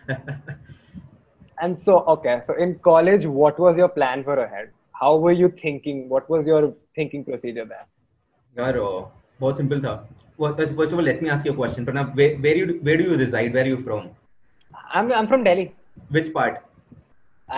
And 1.62 1.82
so, 1.86 2.00
okay, 2.16 2.42
so 2.48 2.54
in 2.54 2.80
college, 2.80 3.26
what 3.26 3.60
was 3.60 3.78
your 3.78 3.90
plan 3.90 4.24
for 4.24 4.38
ahead? 4.40 4.70
How 4.94 5.16
were 5.18 5.32
you 5.32 5.54
thinking? 5.62 6.10
What 6.10 6.30
was 6.30 6.46
your 6.46 6.74
thinking 6.96 7.24
procedure 7.24 7.66
there? 7.66 7.88
first 10.56 10.92
of 10.92 11.00
all 11.00 11.06
let 11.06 11.22
me 11.22 11.30
ask 11.30 11.46
you 11.46 11.52
a 11.52 11.56
question 11.56 11.86
ask 11.86 12.16
where 12.16 12.36
where 12.46 12.56
do 12.56 12.60
where 12.60 12.60
you 12.60 12.80
where 12.84 12.98
do 12.98 13.04
you 13.04 13.18
reside 13.18 13.54
where 13.54 13.68
you 13.68 13.78
from 13.78 14.08
I 14.96 15.12
I'm 15.20 15.28
from 15.32 15.44
delhi 15.48 15.66
which 16.16 16.30
part 16.38 16.58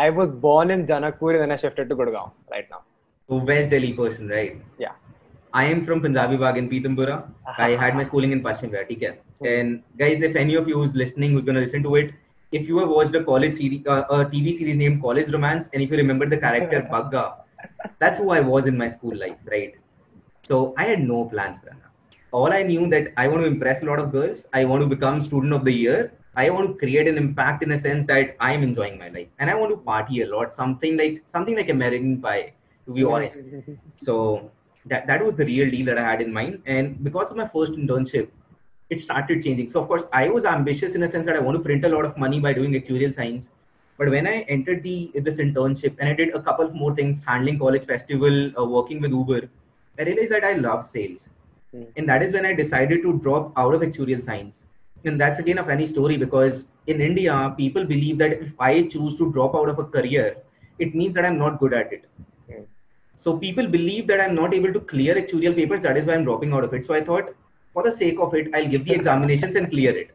i 0.06 0.10
was 0.20 0.34
born 0.46 0.72
in 0.76 0.82
in 0.82 1.04
and 1.04 1.42
then 1.42 1.52
i 1.52 1.58
shifted 1.64 1.90
to 1.90 1.96
Gurgaon 1.96 2.32
right 2.54 2.68
now. 2.74 2.82
so 3.30 3.40
west 3.52 3.70
delhi 3.76 3.94
person 4.00 4.34
right 4.36 4.58
yeah 4.86 4.98
I 5.60 5.66
am 5.66 5.80
from 5.86 6.02
Punjabi 6.02 6.38
Bagh 6.38 6.58
in 6.58 6.70
Pitampura. 6.72 7.14
Uh-huh. 7.14 7.64
I 7.68 7.70
had 7.84 7.96
my 8.00 8.04
schooling 8.04 8.34
in 8.34 8.42
Pashimgarh, 8.44 8.84
okay? 8.96 9.14
And 9.52 9.82
guys, 10.02 10.22
if 10.28 10.36
any 10.42 10.58
of 10.60 10.68
you 10.72 10.84
is 10.88 10.94
listening, 10.96 11.32
who's 11.32 11.48
going 11.48 11.56
to 11.56 11.62
listen 11.62 11.82
to 11.88 11.96
it, 11.96 12.12
if 12.52 12.68
you 12.68 12.78
have 12.80 12.90
watched 12.90 13.16
a 13.16 13.24
college 13.24 13.56
series, 13.56 13.86
uh, 13.88 14.04
a 14.10 14.26
TV 14.26 14.54
series 14.54 14.76
named 14.76 15.02
College 15.02 15.30
Romance, 15.32 15.70
and 15.74 15.84
if 15.84 15.92
you 15.92 15.98
remember 15.98 16.26
the 16.26 16.38
character 16.38 16.82
Bagga, 16.92 17.36
that's 18.00 18.18
who 18.18 18.32
I 18.32 18.40
was 18.40 18.66
in 18.66 18.78
my 18.78 18.88
school 18.88 19.16
life, 19.16 19.38
right? 19.46 19.76
So 20.44 20.74
I 20.78 20.86
had 20.86 21.02
no 21.02 21.26
plans, 21.26 21.60
Prana. 21.60 21.82
All 22.32 22.52
I 22.52 22.64
knew 22.64 22.88
that 22.90 23.14
I 23.18 23.28
want 23.28 23.42
to 23.42 23.48
impress 23.48 23.84
a 23.84 23.86
lot 23.86 24.00
of 24.00 24.12
girls. 24.12 24.48
I 24.54 24.66
want 24.66 24.82
to 24.82 24.88
become 24.88 25.22
student 25.22 25.54
of 25.54 25.66
the 25.66 25.72
year. 25.72 26.14
I 26.36 26.50
want 26.50 26.68
to 26.70 26.74
create 26.76 27.08
an 27.08 27.18
impact 27.18 27.64
in 27.64 27.72
a 27.72 27.78
sense 27.78 28.06
that 28.06 28.36
I 28.40 28.54
am 28.54 28.64
enjoying 28.64 28.98
my 28.98 29.10
life, 29.10 29.28
and 29.40 29.50
I 29.50 29.56
want 29.56 29.72
to 29.72 29.78
party 29.78 30.22
a 30.22 30.28
lot. 30.28 30.56
Something 30.56 30.98
like 30.98 31.24
something 31.28 31.56
like 31.56 31.70
American 31.70 32.22
Pie, 32.22 32.54
to 32.86 32.94
be 32.94 33.04
honest. 33.04 33.40
So 33.98 34.52
that 34.86 35.08
that 35.08 35.24
was 35.24 35.36
the 35.36 35.46
real 35.46 35.70
deal 35.70 35.86
that 35.88 35.98
I 35.98 36.04
had 36.10 36.22
in 36.22 36.32
mind. 36.32 36.62
And 36.66 37.04
because 37.04 37.32
of 37.32 37.38
my 37.38 37.48
first 37.48 37.74
internship, 37.74 38.30
it 38.90 39.00
started 39.00 39.44
changing. 39.44 39.68
So 39.68 39.82
of 39.82 39.88
course, 39.88 40.06
I 40.12 40.30
was 40.30 40.46
ambitious 40.46 40.96
in 40.96 41.04
a 41.04 41.08
sense 41.08 41.26
that 41.26 41.36
I 41.36 41.40
want 41.40 41.58
to 41.58 41.64
print 41.64 41.86
a 41.86 41.90
lot 41.90 42.06
of 42.06 42.18
money 42.18 42.40
by 42.40 42.54
doing 42.54 42.74
actuarial 42.74 43.14
science. 43.14 43.52
But 43.98 44.10
when 44.10 44.28
I 44.28 44.42
entered 44.56 44.82
the 44.82 45.12
this 45.16 45.38
internship 45.38 45.96
and 46.00 46.10
I 46.10 46.14
did 46.14 46.34
a 46.34 46.42
couple 46.42 46.66
of 46.66 46.74
more 46.74 46.96
things, 46.96 47.24
handling 47.24 47.60
college 47.60 47.86
festival, 47.86 48.52
uh, 48.58 48.64
working 48.64 49.02
with 49.02 49.12
Uber, 49.12 49.50
I 50.00 50.04
realized 50.04 50.32
that 50.32 50.44
I 50.44 50.54
love 50.54 50.86
sales. 50.86 51.30
Hmm. 51.72 51.84
And 51.98 52.10
that 52.10 52.24
is 52.24 52.34
when 52.34 52.46
I 52.46 52.54
decided 52.54 53.02
to 53.04 53.20
drop 53.20 53.52
out 53.58 53.74
of 53.76 53.82
actuarial 53.82 54.24
science. 54.24 54.64
And 55.06 55.20
that's 55.20 55.40
again 55.40 55.58
a 55.60 55.64
funny 55.64 55.86
story 55.86 56.18
because 56.18 56.70
in 56.88 57.02
India, 57.02 57.54
people 57.58 57.86
believe 57.86 58.18
that 58.20 58.32
if 58.32 58.54
I 58.60 58.84
choose 58.84 59.18
to 59.18 59.32
drop 59.32 59.54
out 59.56 59.70
of 59.70 59.80
a 59.80 59.86
career, 59.86 60.38
it 60.80 60.96
means 60.96 61.14
that 61.16 61.26
I'm 61.26 61.38
not 61.38 61.60
good 61.60 61.74
at 61.74 61.92
it. 61.92 62.06
Hmm. 62.50 62.64
So 63.18 63.38
people 63.38 63.68
believe 63.68 64.08
that 64.08 64.22
I'm 64.22 64.34
not 64.34 64.54
able 64.54 64.74
to 64.74 64.80
clear 64.80 65.16
actuarial 65.16 65.56
papers. 65.56 65.82
That 65.82 65.98
is 65.98 66.06
why 66.06 66.16
I'm 66.16 66.24
dropping 66.24 66.54
out 66.54 66.64
of 66.64 66.74
it. 66.74 66.86
So 66.86 66.94
I 66.94 67.04
thought, 67.04 67.36
for 67.74 67.84
the 67.84 67.92
sake 67.92 68.20
of 68.20 68.34
it, 68.34 68.54
I'll 68.54 68.68
give 68.68 68.86
the 68.86 68.94
examinations 68.94 69.56
and 69.56 69.70
clear 69.70 69.96
it. 69.96 70.12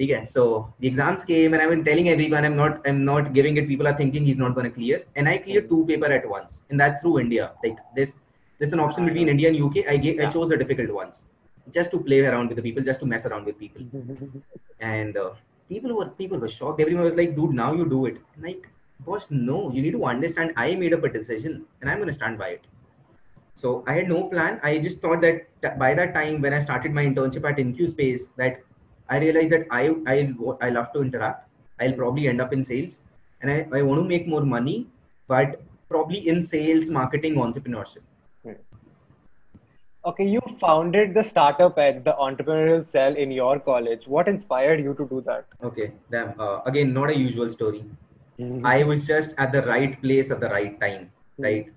Okay, 0.00 0.24
so 0.24 0.72
the 0.80 0.88
exams 0.88 1.22
came 1.22 1.54
and 1.54 1.62
I've 1.62 1.70
been 1.70 1.84
telling 1.84 2.08
everyone 2.08 2.44
I'm 2.44 2.56
not 2.56 2.80
I'm 2.84 3.04
not 3.04 3.32
giving 3.32 3.56
it. 3.58 3.68
People 3.68 3.86
are 3.86 3.96
thinking 3.96 4.24
he's 4.24 4.38
not 4.38 4.54
gonna 4.56 4.70
clear. 4.70 5.04
And 5.14 5.28
I 5.28 5.38
cleared 5.38 5.68
two 5.68 5.86
paper 5.86 6.06
at 6.06 6.28
once. 6.28 6.62
And 6.70 6.80
that's 6.80 7.00
through 7.00 7.20
India. 7.20 7.52
Like 7.62 7.78
this 7.94 8.16
there's 8.58 8.72
an 8.72 8.80
option 8.80 9.04
between 9.04 9.28
India 9.28 9.48
and 9.50 9.62
UK. 9.62 9.86
I 9.88 9.96
gave 9.96 10.20
I 10.20 10.26
chose 10.26 10.48
the 10.48 10.56
difficult 10.56 10.90
ones. 10.90 11.26
Just 11.70 11.92
to 11.92 12.00
play 12.00 12.20
around 12.20 12.48
with 12.48 12.56
the 12.56 12.62
people, 12.62 12.82
just 12.82 13.00
to 13.00 13.06
mess 13.06 13.24
around 13.24 13.46
with 13.46 13.58
people. 13.58 13.82
And 14.80 15.16
uh, 15.16 15.30
people 15.68 15.94
were 15.96 16.06
people 16.06 16.38
were 16.38 16.48
shocked. 16.48 16.80
Everyone 16.80 17.04
was 17.04 17.16
like, 17.16 17.36
dude, 17.36 17.52
now 17.52 17.72
you 17.72 17.88
do 17.88 18.06
it. 18.06 18.18
I'm 18.36 18.42
like, 18.42 18.68
boss, 19.00 19.30
no, 19.30 19.70
you 19.72 19.80
need 19.80 19.92
to 19.92 20.04
understand 20.04 20.52
I 20.56 20.74
made 20.74 20.92
up 20.92 21.04
a 21.04 21.08
decision 21.08 21.66
and 21.80 21.88
I'm 21.90 22.00
gonna 22.00 22.12
stand 22.12 22.36
by 22.38 22.48
it. 22.58 22.66
So 23.54 23.84
I 23.86 23.94
had 23.94 24.08
no 24.08 24.24
plan. 24.24 24.60
I 24.62 24.78
just 24.78 25.00
thought 25.00 25.20
that 25.22 25.78
by 25.78 25.94
that 25.94 26.14
time 26.14 26.40
when 26.40 26.52
I 26.52 26.58
started 26.58 26.92
my 26.92 27.04
internship 27.04 27.48
at 27.48 27.56
InQ 27.56 27.88
Space, 27.90 28.28
that 28.36 28.62
I 29.08 29.18
realized 29.18 29.50
that 29.50 29.66
I 29.70 29.94
I 30.06 30.34
I 30.60 30.70
love 30.70 30.92
to 30.94 31.02
interact. 31.02 31.48
I'll 31.80 31.92
probably 31.92 32.28
end 32.28 32.40
up 32.40 32.52
in 32.52 32.64
sales, 32.64 33.00
and 33.42 33.50
I, 33.50 33.78
I 33.78 33.82
want 33.82 34.02
to 34.02 34.08
make 34.08 34.26
more 34.26 34.42
money, 34.42 34.86
but 35.28 35.62
probably 35.88 36.28
in 36.28 36.42
sales, 36.42 36.88
marketing, 36.88 37.34
entrepreneurship. 37.34 38.02
Okay, 40.06 40.24
you 40.28 40.40
founded 40.60 41.14
the 41.14 41.22
startup 41.24 41.78
at 41.78 42.04
the 42.04 42.12
entrepreneurial 42.12 42.86
cell 42.92 43.14
in 43.16 43.30
your 43.30 43.58
college. 43.58 44.06
What 44.06 44.28
inspired 44.28 44.80
you 44.80 44.92
to 44.94 45.06
do 45.06 45.22
that? 45.26 45.46
Okay, 45.62 45.92
damn. 46.10 46.38
Uh, 46.38 46.60
again, 46.66 46.92
not 46.92 47.08
a 47.08 47.16
usual 47.16 47.48
story. 47.48 47.84
I 48.64 48.82
was 48.82 49.06
just 49.06 49.32
at 49.38 49.52
the 49.52 49.62
right 49.62 49.98
place 50.02 50.30
at 50.30 50.40
the 50.40 50.48
right 50.48 50.78
time, 50.78 51.10
right? 51.38 51.72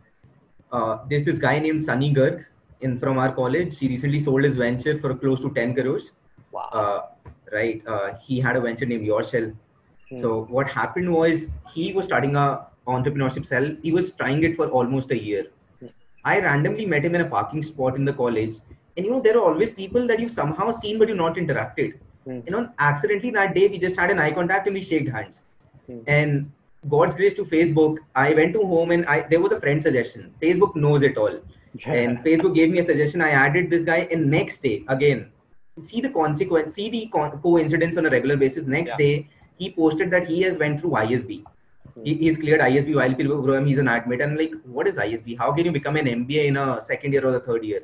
Uh, 0.72 1.00
there's 1.10 1.26
this 1.26 1.40
guy 1.40 1.60
named 1.60 1.84
Sunny 1.84 2.14
Garg 2.14 2.46
in 2.82 3.00
from 3.00 3.18
our 3.18 3.32
college. 3.34 3.78
He 3.78 3.88
recently 3.88 4.20
sold 4.20 4.44
his 4.44 4.56
venture 4.56 5.00
for 5.00 5.16
close 5.16 5.40
to 5.42 5.52
10 5.54 5.76
crores. 5.76 6.12
Wow. 6.52 6.70
Uh, 6.72 7.02
right? 7.52 7.82
Uh, 7.88 8.14
he 8.22 8.40
had 8.40 8.56
a 8.56 8.62
venture 8.62 8.86
named 8.86 9.06
Yourshell. 9.06 9.52
Hmm. 10.10 10.18
So 10.18 10.46
what 10.50 10.70
happened 10.70 11.12
was 11.12 11.48
he 11.74 11.94
was 11.94 12.06
starting 12.06 12.36
a 12.36 12.68
entrepreneurship 12.88 13.46
cell. 13.46 13.76
He 13.82 13.92
was 13.92 14.12
trying 14.12 14.44
it 14.44 14.56
for 14.56 14.68
almost 14.70 15.12
a 15.12 15.18
year. 15.18 15.48
Hmm. 15.80 15.88
I 16.24 16.40
randomly 16.40 16.86
met 16.86 17.04
him 17.04 17.16
in 17.16 17.22
a 17.22 17.30
parking 17.30 17.64
spot 17.64 17.96
in 17.96 18.06
the 18.06 18.14
college, 18.14 18.56
and 18.96 19.06
you 19.06 19.12
know 19.12 19.22
there 19.22 19.38
are 19.38 19.44
always 19.44 19.72
people 19.72 20.08
that 20.08 20.20
you've 20.20 20.32
somehow 20.32 20.72
seen 20.72 21.00
but 21.00 21.08
you've 21.08 21.18
not 21.18 21.36
interacted. 21.36 21.94
Hmm. 22.26 22.40
You 22.46 22.52
know, 22.52 22.70
accidentally 22.80 23.32
that 23.32 23.54
day 23.56 23.68
we 23.68 23.78
just 23.78 23.96
had 23.96 24.12
an 24.12 24.20
eye 24.20 24.32
contact 24.32 24.68
and 24.68 24.74
we 24.74 24.82
shook 24.82 25.08
hands. 25.08 25.42
Hmm. 25.88 26.00
And 26.08 26.52
God's 26.90 27.16
grace 27.16 27.34
to 27.36 27.44
Facebook, 27.46 27.98
I 28.16 28.34
went 28.34 28.54
to 28.54 28.62
home 28.66 28.92
and 28.92 29.06
I 29.06 29.22
there 29.30 29.42
was 29.42 29.52
a 29.52 29.60
friend 29.60 29.82
suggestion. 29.82 30.34
Facebook 30.42 30.76
knows 30.76 31.02
it 31.02 31.18
all. 31.18 31.40
And 31.86 32.20
facebook 32.20 32.56
gave 32.56 32.70
me 32.72 32.80
a 32.80 32.84
suggestion. 32.84 33.22
I 33.22 33.30
added 33.30 33.70
this 33.70 33.84
guy 33.84 34.08
and 34.12 34.30
next 34.32 34.64
day 34.64 34.84
again. 34.88 35.32
See 35.80 36.02
the 36.02 36.10
consequence 36.10 36.74
see 36.76 36.90
the 36.90 37.02
co- 37.14 37.38
coincidence 37.44 37.98
on 37.98 38.06
a 38.06 38.10
regular 38.10 38.38
basis. 38.38 38.66
Next 38.66 38.92
Yeah. 38.92 38.98
day 39.06 39.28
he 39.58 39.72
posted 39.72 40.10
that 40.12 40.28
he 40.28 40.42
has 40.44 40.58
went 40.58 40.80
through 40.80 40.92
isb 40.92 41.44
he, 42.04 42.14
he's 42.24 42.38
cleared 42.38 42.62
isb 42.62 42.96
while 42.96 43.14
people 43.20 43.42
grow 43.42 43.56
him 43.56 43.66
he's 43.66 43.80
an 43.80 43.88
admit. 43.88 44.22
And 44.22 44.32
I'm 44.32 44.38
like 44.38 44.56
what 44.66 44.88
is 44.88 44.98
isb 44.98 45.38
how 45.38 45.52
can 45.52 45.66
you 45.66 45.72
become 45.72 45.96
an 45.98 46.06
mba 46.16 46.48
in 46.48 46.58
a 46.58 46.82
second 46.82 47.14
year 47.14 47.26
or 47.28 47.32
the 47.32 47.40
third 47.40 47.64
year? 47.64 47.84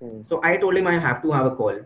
Hmm. 0.00 0.20
so 0.28 0.40
i 0.42 0.56
told 0.56 0.76
him 0.76 0.86
i 0.92 0.98
have 0.98 1.18
to 1.24 1.30
have 1.30 1.46
a 1.46 1.50
call 1.58 1.76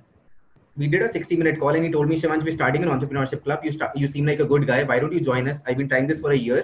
we 0.78 0.88
did 0.88 1.02
a 1.02 1.10
60 1.10 1.36
minute 1.38 1.60
call 1.60 1.76
and 1.78 1.86
he 1.86 1.92
told 1.92 2.08
me 2.12 2.18
shivansh 2.22 2.44
we're 2.50 2.58
starting 2.58 2.84
an 2.88 2.92
entrepreneurship 2.96 3.44
club 3.48 3.66
you 3.68 3.72
start 3.78 3.98
you 4.04 4.08
seem 4.14 4.30
like 4.32 4.44
a 4.46 4.50
good 4.52 4.66
guy 4.68 4.84
why 4.92 5.00
don't 5.04 5.16
you 5.18 5.24
join 5.30 5.50
us 5.54 5.64
i've 5.68 5.80
been 5.82 5.90
trying 5.94 6.08
this 6.12 6.22
for 6.26 6.32
a 6.38 6.40
year 6.44 6.62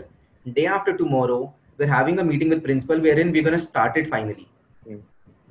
day 0.60 0.66
after 0.78 0.96
tomorrow 1.02 1.40
we're 1.80 1.94
having 1.94 2.20
a 2.20 2.26
meeting 2.32 2.50
with 2.56 2.64
principal 2.70 3.04
wherein 3.08 3.34
we're 3.38 3.48
going 3.48 3.58
to 3.60 3.66
start 3.72 3.98
it 4.04 4.16
finally 4.16 4.48
Hmm. 4.88 5.00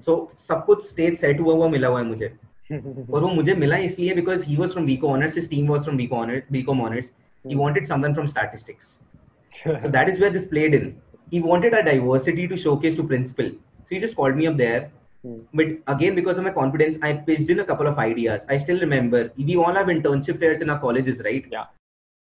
सो 0.05 0.15
सब 0.39 0.65
कुछ 0.67 0.83
stage 0.89 1.17
set 1.19 1.41
हुआ 1.41 1.55
हुआ 1.55 1.69
मिला 1.69 1.89
हुआ 1.89 2.01
है 2.01 2.07
मुझे 2.07 2.27
और 2.73 3.23
वो 3.23 3.29
मुझे 3.35 3.55
मिला 3.55 3.77
इसलिए 3.89 4.15
because 4.15 4.45
he 4.49 4.57
was 4.57 4.73
from 4.73 4.87
BCom 4.87 5.09
honours 5.09 5.37
his 5.37 5.49
team 5.51 5.69
was 5.69 5.83
from 5.85 5.97
BCom 5.97 6.17
honours 6.17 6.43
BCom 6.53 6.81
honours 6.85 7.11
he 7.51 7.57
wanted 7.59 7.85
someone 7.89 8.15
from 8.15 8.29
statistics 8.31 8.87
so 9.83 9.89
that 9.97 10.09
is 10.13 10.17
where 10.23 10.31
this 10.37 10.47
played 10.53 10.73
in 10.79 10.87
he 11.35 11.41
wanted 11.43 11.77
a 11.81 11.83
diversity 11.89 12.47
to 12.53 12.57
showcase 12.63 12.97
to 13.01 13.05
principal 13.13 13.51
so 13.51 13.95
he 13.97 14.01
just 14.05 14.17
called 14.21 14.39
me 14.41 14.49
up 14.51 14.57
there 14.63 14.81
Hmm. 15.25 15.39
but 15.59 15.67
again 15.93 16.15
because 16.15 16.39
of 16.39 16.45
my 16.45 16.51
confidence 16.57 16.99
i 17.03 17.13
pitched 17.29 17.49
in 17.55 17.61
a 17.61 17.65
couple 17.71 17.87
of 17.93 17.99
ideas 17.99 18.45
i 18.49 18.57
still 18.65 18.81
remember 18.81 19.21
we 19.37 19.57
all 19.57 19.75
have 19.81 19.89
internship 19.95 20.39
fairs 20.43 20.61
in 20.67 20.71
our 20.75 20.79
colleges 20.79 21.23
right 21.29 21.47
Yeah. 21.55 21.65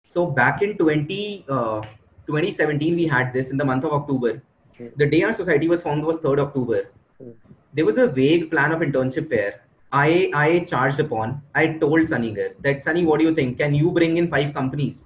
so 0.07 0.25
back 0.41 0.61
in 0.61 0.77
20 0.77 1.45
uh, 1.49 1.81
2017 2.27 2.95
we 2.95 3.07
had 3.07 3.33
this 3.33 3.51
in 3.51 3.57
the 3.57 3.65
month 3.71 3.83
of 3.89 3.93
october 3.99 4.33
Hmm. 4.79 4.87
the 5.01 5.05
day 5.11 5.23
our 5.23 5.33
society 5.33 5.67
was 5.73 5.81
formed 5.81 6.03
was 6.11 6.17
3rd 6.25 6.39
october 6.47 6.81
Hmm. 7.21 7.31
there 7.73 7.85
was 7.85 7.97
a 7.97 8.07
vague 8.19 8.49
plan 8.51 8.71
of 8.77 8.85
internship 8.87 9.29
fair 9.35 9.53
i 9.99 10.09
i 10.45 10.59
charged 10.71 10.99
upon 11.05 11.33
i 11.61 11.65
told 11.83 12.07
sunny 12.13 12.31
Gar 12.39 12.49
that 12.67 12.83
sunny 12.87 13.03
what 13.09 13.19
do 13.23 13.25
you 13.29 13.33
think 13.39 13.57
can 13.63 13.73
you 13.81 13.91
bring 13.97 14.17
in 14.21 14.27
five 14.35 14.53
companies 14.59 15.03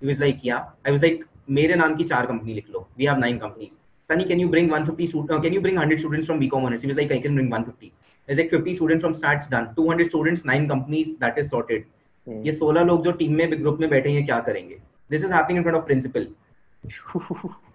he 0.00 0.06
was 0.12 0.20
like 0.24 0.38
yeah 0.50 0.62
i 0.86 0.96
was 0.96 1.02
like 1.08 1.26
मेरे 1.58 1.74
नाम 1.74 1.94
की 1.96 2.04
चार 2.08 2.26
company 2.26 2.54
लिख 2.54 2.68
लो 2.70 2.80
we 3.00 3.06
have 3.10 3.20
nine 3.20 3.38
companies 3.44 3.72
sunny 4.10 4.24
can 4.30 4.38
you 4.44 4.48
bring 4.54 4.68
150 4.68 5.06
students 5.06 5.32
uh, 5.34 5.40
can 5.46 5.52
you 5.52 5.60
bring 5.66 5.76
100 5.76 6.00
students 6.04 6.26
from 6.32 6.40
bcom 6.44 6.64
honors 6.68 6.82
he 6.86 6.88
was 6.92 6.96
like 7.00 7.12
i 7.16 7.20
can 7.26 7.34
bring 7.40 7.48
150 7.50 7.92
there's 8.26 8.38
like 8.42 8.50
50 8.50 8.74
students 8.80 9.02
from 9.06 9.14
stats 9.20 9.48
done 9.54 9.68
200 9.76 10.08
students 10.12 10.44
nine 10.52 10.68
companies 10.74 11.16
that 11.24 11.38
is 11.44 11.50
sorted 11.56 11.88
Hmm. 12.28 12.40
ये 12.46 12.52
16 12.56 12.84
लोग 12.86 13.04
जो 13.04 13.12
team 13.18 13.32
में 13.36 13.52
group 13.60 13.78
में 13.80 13.88
बैठे 13.90 14.10
हैं 14.12 14.24
क्या 14.24 14.38
करेंगे 14.48 14.74
this 15.12 15.22
is 15.26 15.30
happening 15.34 15.58
in 15.60 15.62
front 15.66 15.76
of 15.78 15.84
principal 15.90 16.26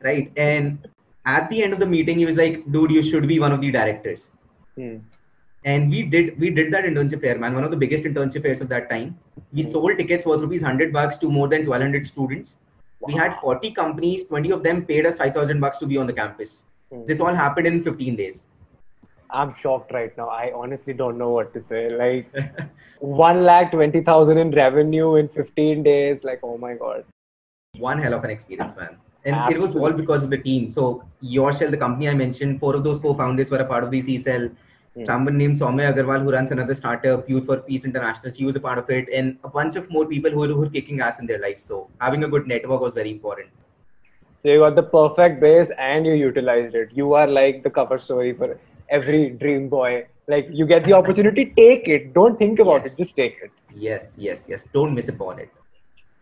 right 0.08 0.32
and 0.38 0.88
at 1.26 1.50
the 1.50 1.62
end 1.64 1.74
of 1.74 1.80
the 1.80 1.86
meeting 1.94 2.20
he 2.20 2.26
was 2.30 2.38
like 2.42 2.60
dude 2.76 2.92
you 2.92 3.02
should 3.02 3.28
be 3.32 3.40
one 3.46 3.56
of 3.58 3.62
the 3.66 3.72
directors 3.78 4.26
Hmm. 4.80 4.96
and 5.74 5.90
we 5.96 6.04
did 6.14 6.30
we 6.44 6.50
did 6.60 6.72
that 6.76 6.86
internship 6.92 7.22
fair 7.26 7.38
man 7.46 7.54
one 7.60 7.66
of 7.68 7.72
the 7.74 7.78
biggest 7.84 8.04
internship 8.12 8.44
fairs 8.48 8.62
of 8.66 8.70
that 8.76 8.90
time 8.94 9.10
we 9.54 9.62
Hmm. 9.64 9.70
sold 9.74 9.98
tickets 10.04 10.26
worth 10.32 10.42
rupees 10.48 10.64
100 10.70 10.94
bucks 11.00 11.18
to 11.24 11.30
more 11.40 11.48
than 11.56 11.66
1200 11.70 12.06
students 12.14 12.56
we 13.01 13.15
had 13.15 13.39
40 13.41 13.71
companies 13.73 14.25
20 14.25 14.51
of 14.53 14.63
them 14.63 14.85
paid 14.85 15.07
us 15.07 15.17
5000 15.17 15.61
bucks 15.61 15.79
to 15.79 15.87
be 15.87 15.97
on 15.97 16.07
the 16.07 16.13
campus 16.23 16.65
Hmm. 16.93 17.03
this 17.09 17.21
all 17.21 17.35
happened 17.41 17.69
in 17.69 17.83
15 17.83 18.17
days 18.17 18.47
I'm 19.33 19.55
shocked 19.63 19.93
right 19.93 20.17
now. 20.19 20.29
I 20.29 20.51
honestly 20.53 20.93
don't 20.93 21.17
know 21.17 21.29
what 21.31 21.55
to 21.55 21.63
say. 21.63 21.83
Like 21.97 22.33
one 22.99 23.45
lakh 23.45 23.71
twenty 23.71 24.01
thousand 24.03 24.39
in 24.39 24.51
revenue 24.51 25.15
in 25.21 25.29
15 25.29 25.85
days. 25.85 26.19
Like 26.25 26.41
oh 26.43 26.59
my 26.59 26.75
god. 26.75 27.05
one 27.79 28.01
hell 28.03 28.15
of 28.15 28.25
an 28.25 28.31
experience 28.31 28.75
man 28.77 28.97
and 29.25 29.53
it 29.53 29.61
was 29.61 29.75
all 29.77 29.93
because 29.93 30.23
of 30.27 30.31
the 30.31 30.39
team 30.39 30.69
so 30.77 30.85
yourshell 31.35 31.71
the 31.75 31.77
company 31.83 32.09
i 32.09 32.15
mentioned 32.21 32.59
four 32.63 32.75
of 32.79 32.83
those 32.87 32.99
co-founders 33.05 33.51
were 33.55 33.59
a 33.59 33.67
part 33.73 33.85
of 33.85 33.91
the 33.95 34.01
c 34.07 34.17
cell 34.19 34.49
Someone 35.07 35.39
named 35.39 35.55
Soumya 35.55 35.95
Agarwal 35.95 36.23
who 36.23 36.33
runs 36.33 36.51
another 36.51 36.75
startup, 36.75 37.29
Youth 37.29 37.47
for 37.47 37.59
Peace 37.59 37.85
International. 37.85 38.33
She 38.33 38.45
was 38.45 38.57
a 38.57 38.61
part 38.61 38.77
of 38.77 38.91
it, 38.91 39.09
and 39.13 39.39
a 39.45 39.49
bunch 39.49 39.77
of 39.77 39.89
more 39.91 40.05
people 40.05 40.31
who 40.31 40.39
were, 40.39 40.49
who 40.49 40.57
were 40.57 40.69
kicking 40.69 41.01
ass 41.01 41.21
in 41.21 41.27
their 41.27 41.39
life. 41.39 41.61
So 41.61 41.89
having 42.01 42.25
a 42.25 42.29
good 42.29 42.47
network 42.47 42.81
was 42.81 42.93
very 42.93 43.11
important. 43.11 43.49
So 44.43 44.49
you 44.51 44.59
got 44.59 44.75
the 44.75 44.83
perfect 44.83 45.41
base 45.41 45.69
and 45.79 46.05
you 46.05 46.13
utilized 46.15 46.75
it. 46.75 46.91
You 46.93 47.15
are 47.15 47.27
like 47.27 47.63
the 47.63 47.71
cover 47.71 47.99
story 47.99 48.33
for 48.33 48.59
every 48.89 49.31
dream 49.31 49.69
boy. 49.69 50.07
Like 50.27 50.49
you 50.51 50.67
get 50.67 50.85
the 50.85 50.93
opportunity, 50.95 51.53
take 51.57 51.89
it. 51.89 52.13
Don't 52.15 52.39
think 52.39 52.59
about 52.59 52.85
Yes. 52.85 52.99
it. 52.99 53.05
Just 53.05 53.17
take 53.17 53.39
it. 53.43 53.51
Yes, 53.75 54.15
yes, 54.19 54.47
yes. 54.49 54.65
Don't 54.73 54.95
miss 54.95 55.09
upon 55.09 55.39
it. 55.39 55.51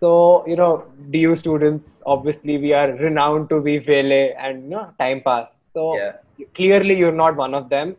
So 0.00 0.44
you 0.46 0.56
know, 0.56 0.84
DU 1.10 1.36
students 1.36 1.96
obviously 2.06 2.58
we 2.58 2.72
are 2.72 2.90
renowned 2.92 3.48
to 3.50 3.60
be 3.60 3.78
vele 3.78 4.34
and 4.38 4.64
you 4.64 4.70
know, 4.70 4.92
time 4.98 5.22
pass. 5.22 5.48
So 5.74 5.96
Yeah. 5.96 6.12
clearly 6.54 6.96
you're 6.96 7.18
not 7.24 7.36
one 7.36 7.54
of 7.54 7.68
them. 7.68 7.96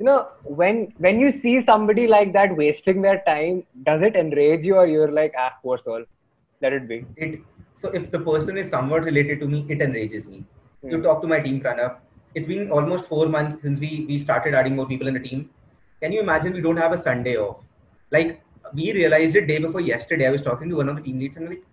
You 0.00 0.06
know, 0.06 0.28
when 0.44 0.92
when 0.98 1.20
you 1.20 1.30
see 1.30 1.60
somebody 1.60 2.06
like 2.08 2.32
that 2.32 2.56
wasting 2.56 3.02
their 3.02 3.22
time, 3.26 3.64
does 3.84 4.02
it 4.02 4.16
enrage 4.16 4.64
you 4.64 4.76
or 4.76 4.86
you're 4.86 5.12
like, 5.12 5.34
ah, 5.38 5.52
poor 5.62 5.78
soul, 5.84 6.04
let 6.62 6.72
it 6.72 6.88
be. 6.88 7.04
It 7.16 7.40
so 7.74 7.90
if 7.90 8.10
the 8.10 8.20
person 8.20 8.56
is 8.58 8.70
somewhat 8.70 9.04
related 9.04 9.40
to 9.40 9.48
me, 9.48 9.66
it 9.68 9.82
enrages 9.82 10.26
me. 10.26 10.44
You 10.84 10.96
Hmm. 10.98 11.02
talk 11.08 11.20
to 11.22 11.28
my 11.34 11.40
team, 11.40 11.60
Pranav. 11.66 11.98
It's 12.34 12.48
been 12.54 12.70
almost 12.78 13.06
four 13.12 13.26
months 13.36 13.60
since 13.66 13.78
we 13.86 13.90
we 14.12 14.18
started 14.26 14.54
adding 14.62 14.76
more 14.80 14.88
people 14.94 15.12
in 15.12 15.18
the 15.20 15.24
team. 15.28 15.44
Can 16.02 16.12
you 16.18 16.20
imagine 16.26 16.58
we 16.60 16.64
don't 16.68 16.82
have 16.86 16.96
a 16.98 17.02
Sunday 17.06 17.36
off? 17.46 17.58
Like 18.18 18.34
we 18.80 18.92
realized 19.00 19.36
it 19.42 19.46
day 19.54 19.58
before 19.68 19.82
yesterday. 19.92 20.26
I 20.26 20.34
was 20.38 20.46
talking 20.50 20.74
to 20.74 20.80
one 20.82 20.88
of 20.94 20.96
the 21.00 21.06
team 21.10 21.18
leads 21.24 21.36
and 21.36 21.46
I'm 21.46 21.54
like, 21.56 21.64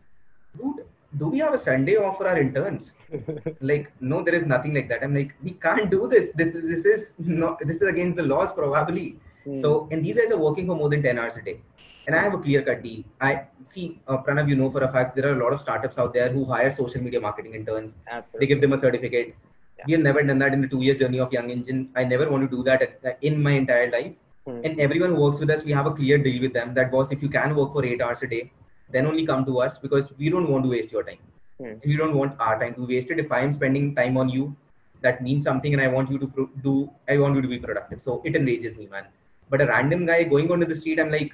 dude, 0.61 0.85
do 1.15 1.29
we 1.29 1.39
have 1.39 1.53
a 1.53 1.57
Sunday 1.57 1.95
off 1.95 2.17
for 2.17 2.27
our 2.27 2.37
interns? 2.37 2.93
like, 3.61 3.91
no, 4.01 4.21
there 4.23 4.35
is 4.35 4.45
nothing 4.45 4.73
like 4.73 4.89
that. 4.89 5.03
I'm 5.03 5.15
like, 5.15 5.33
we 5.41 5.51
can't 5.51 5.89
do 5.89 6.07
this. 6.07 6.31
This, 6.33 6.53
this 6.53 6.85
is 6.85 7.13
not 7.17 7.59
this 7.59 7.77
is 7.77 7.87
against 7.87 8.17
the 8.17 8.23
laws 8.23 8.51
probably. 8.51 9.17
Hmm. 9.45 9.61
So, 9.61 9.87
and 9.91 10.03
these 10.03 10.17
guys 10.17 10.31
are 10.31 10.37
working 10.37 10.67
for 10.67 10.75
more 10.75 10.89
than 10.89 11.01
10 11.01 11.17
hours 11.17 11.37
a 11.37 11.41
day. 11.41 11.61
And 12.07 12.15
I 12.15 12.21
have 12.21 12.33
a 12.33 12.37
clear 12.37 12.61
cut 12.61 12.83
deal. 12.83 13.03
I 13.19 13.43
see, 13.65 13.99
uh, 14.07 14.17
Pranav, 14.17 14.47
you 14.47 14.55
know 14.55 14.69
for 14.71 14.83
a 14.83 14.91
fact, 14.91 15.15
there 15.15 15.27
are 15.27 15.39
a 15.39 15.43
lot 15.43 15.53
of 15.53 15.59
startups 15.59 15.97
out 15.97 16.13
there 16.13 16.29
who 16.29 16.45
hire 16.45 16.69
social 16.71 17.01
media 17.01 17.19
marketing 17.19 17.53
interns. 17.53 17.97
They 18.39 18.45
give 18.45 18.61
them 18.61 18.73
a 18.73 18.77
certificate. 18.77 19.35
Yeah. 19.77 19.83
We 19.87 19.93
have 19.93 20.01
never 20.01 20.23
done 20.23 20.39
that 20.39 20.53
in 20.53 20.61
the 20.61 20.67
two 20.67 20.81
years 20.81 20.99
journey 20.99 21.19
of 21.19 21.31
Young 21.33 21.49
Engine. 21.49 21.89
I 21.95 22.05
never 22.05 22.29
want 22.29 22.49
to 22.49 22.55
do 22.55 22.63
that 22.63 23.17
in 23.21 23.41
my 23.41 23.51
entire 23.51 23.91
life. 23.91 24.13
Hmm. 24.45 24.61
And 24.63 24.79
everyone 24.79 25.15
who 25.15 25.21
works 25.21 25.39
with 25.39 25.49
us, 25.49 25.63
we 25.63 25.73
have 25.73 25.85
a 25.85 25.91
clear 25.91 26.17
deal 26.17 26.41
with 26.41 26.53
them 26.53 26.73
that, 26.75 26.91
boss, 26.91 27.11
if 27.11 27.21
you 27.21 27.29
can 27.29 27.55
work 27.55 27.73
for 27.73 27.83
eight 27.83 28.01
hours 28.01 28.23
a 28.23 28.27
day, 28.27 28.51
then 28.91 29.05
only 29.05 29.25
come 29.25 29.45
to 29.45 29.59
us 29.59 29.77
because 29.77 30.11
we 30.17 30.29
don't 30.29 30.49
want 30.49 30.63
to 30.63 30.69
waste 30.69 30.91
your 30.91 31.03
time. 31.03 31.19
Hmm. 31.61 31.73
We 31.85 31.97
don't 31.97 32.15
want 32.15 32.35
our 32.39 32.59
time 32.59 32.73
to 32.75 32.85
be 32.85 32.95
wasted. 32.95 33.19
If 33.19 33.31
I 33.31 33.41
am 33.41 33.51
spending 33.51 33.95
time 33.95 34.17
on 34.17 34.29
you, 34.29 34.55
that 35.01 35.21
means 35.21 35.43
something, 35.43 35.73
and 35.73 35.81
I 35.81 35.87
want 35.87 36.11
you 36.11 36.17
to 36.19 36.27
pro- 36.27 36.49
do. 36.63 36.91
I 37.07 37.17
want 37.17 37.35
you 37.35 37.41
to 37.41 37.47
be 37.47 37.59
productive. 37.59 38.01
So 38.01 38.21
it 38.25 38.35
enrages 38.35 38.77
me, 38.77 38.87
man. 38.87 39.05
But 39.49 39.61
a 39.61 39.67
random 39.67 40.05
guy 40.05 40.23
going 40.23 40.51
onto 40.51 40.65
the 40.65 40.75
street, 40.75 40.99
I'm 40.99 41.11
like, 41.11 41.33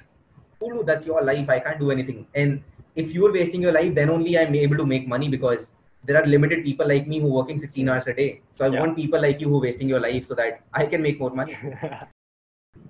Hulu, 0.60 0.84
that's 0.86 1.06
your 1.06 1.22
life. 1.22 1.48
I 1.48 1.58
can't 1.60 1.78
do 1.78 1.90
anything. 1.90 2.26
And 2.34 2.62
if 2.94 3.12
you're 3.12 3.32
wasting 3.32 3.62
your 3.62 3.72
life, 3.72 3.94
then 3.94 4.10
only 4.10 4.38
I'm 4.38 4.54
able 4.54 4.76
to 4.76 4.86
make 4.86 5.08
money 5.08 5.28
because 5.28 5.74
there 6.04 6.16
are 6.22 6.26
limited 6.26 6.64
people 6.64 6.86
like 6.86 7.08
me 7.08 7.18
who 7.20 7.28
are 7.28 7.36
working 7.42 7.58
16 7.58 7.88
hours 7.88 8.06
a 8.06 8.14
day. 8.14 8.40
So 8.52 8.64
I 8.64 8.68
Yeah. 8.68 8.80
want 8.80 8.96
people 8.96 9.20
like 9.20 9.40
you 9.40 9.48
who 9.48 9.56
are 9.56 9.66
wasting 9.68 9.88
your 9.88 10.00
life 10.00 10.26
so 10.26 10.34
that 10.34 10.60
I 10.72 10.86
can 10.86 11.02
make 11.02 11.18
more 11.18 11.30
money. 11.30 11.56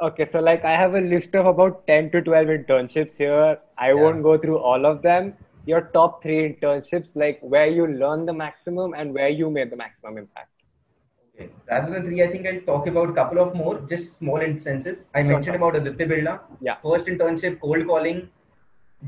okay, 0.02 0.28
so 0.32 0.40
like 0.40 0.64
I 0.64 0.76
have 0.76 0.96
a 0.96 1.02
list 1.02 1.36
of 1.36 1.46
about 1.46 1.86
10 1.88 2.12
to 2.12 2.22
12 2.22 2.48
internships 2.48 3.12
here. 3.18 3.60
I 3.78 3.90
Yeah. 3.90 4.02
won't 4.04 4.24
go 4.24 4.38
through 4.38 4.60
all 4.60 4.86
of 4.86 5.02
them. 5.02 5.34
Your 5.66 5.82
top 5.82 6.24
three 6.24 6.38
internships, 6.50 7.10
like 7.16 7.40
where 7.42 7.68
you 7.68 7.88
learn 7.88 8.26
the 8.26 8.34
maximum 8.34 8.94
and 8.94 9.14
where 9.14 9.30
you 9.30 9.50
made 9.50 9.70
the 9.70 9.76
maximum 9.76 10.18
impact. 10.18 10.50
Okay. 11.36 11.50
Rather 11.72 11.94
than 11.94 12.08
three, 12.08 12.24
I 12.24 12.28
think 12.28 12.48
I'll 12.48 12.62
talk 12.62 12.88
about 12.88 13.10
a 13.10 13.14
couple 13.14 13.40
of 13.40 13.56
more, 13.56 13.80
just 13.94 14.18
small 14.18 14.38
instances. 14.38 15.10
I 15.14 15.22
Sure, 15.22 15.32
mentioned 15.32 15.60
sure. 15.60 15.70
about 15.70 15.76
Aditya 15.76 16.08
Birla. 16.08 16.40
Yeah. 16.62 16.76
First 16.84 17.06
internship, 17.06 17.60
cold 17.60 17.88
calling. 17.88 18.30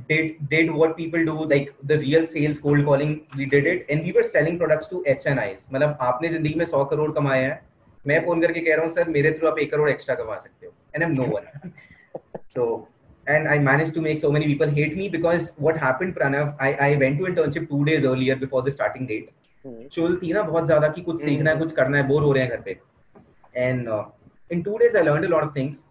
Did 0.09 0.49
did 0.49 0.69
what 0.81 0.95
people 0.97 1.25
do, 1.25 1.33
like 1.53 1.73
the 1.83 1.97
real 1.97 2.27
sales 2.33 2.59
cold 2.59 2.85
calling. 2.85 3.15
We 3.39 3.47
did 3.55 3.65
it, 3.71 3.89
and 3.89 4.05
we 4.05 4.13
were 4.17 4.23
selling 4.23 4.59
products 4.61 4.87
to 4.91 5.01
HNIs. 5.15 5.65
मतलब 5.73 5.97
आपने 6.01 6.29
जिंदगी 6.29 6.53
में 6.55 6.65
100 6.65 6.85
करोड़ 6.89 7.11
कमाया 7.11 7.47
है 7.47 7.64
मैं 8.06 8.20
phone 8.24 8.40
करके 8.42 8.60
कह 8.60 8.74
रहा 8.74 8.84
हूँ 8.84 8.92
सर 8.94 9.08
मेरे 9.18 9.30
थ्रू 9.38 9.48
आप 9.48 9.58
एक 9.58 9.70
करोड़ 9.70 9.88
एक्स्ट्रा 9.90 10.14
कमा 10.14 10.36
सकते 10.44 10.66
हो 10.66 10.72
and 10.94 11.02
am 11.02 11.12
no 11.20 11.24
one 11.36 11.70
so 12.56 12.66
and 13.26 13.48
I 13.52 13.54
managed 13.62 13.94
to 13.94 14.02
make 14.02 14.18
so 14.20 14.28
many 14.34 14.46
people 14.48 14.70
hate 14.74 14.92
me 14.98 15.06
because 15.14 15.46
what 15.66 15.78
happened 15.84 16.14
Pranav 16.18 16.52
I 16.66 16.68
I 16.86 16.90
went 17.02 17.18
to 17.20 17.26
internship 17.30 17.64
two 17.72 17.80
days 17.88 18.04
earlier 18.10 18.36
before 18.42 18.62
the 18.68 18.74
starting 18.76 19.08
date 19.14 19.32
Hmm. 19.64 19.78
चुल 19.92 20.16
थी 20.22 20.32
ना 20.32 20.42
बहुत 20.42 20.66
ज़्यादा 20.66 20.88
कि 20.96 21.02
कुछ 21.02 21.20
सीखना 21.20 21.50
है 21.50 21.58
कुछ 21.58 21.72
करना 21.76 21.96
है 21.98 22.06
बोर 22.08 22.22
हो 22.22 22.32
रहे 22.32 22.42
हैं 22.42 22.50
घर 22.50 22.60
पे 22.66 22.76
and 23.54 23.88
in 24.52 24.62
two 24.62 24.76
days 24.78 24.96
I 24.96 25.02
learned 25.02 25.24
a 25.24 25.28
lot 25.28 25.42
of 25.44 25.54
things 25.56 25.82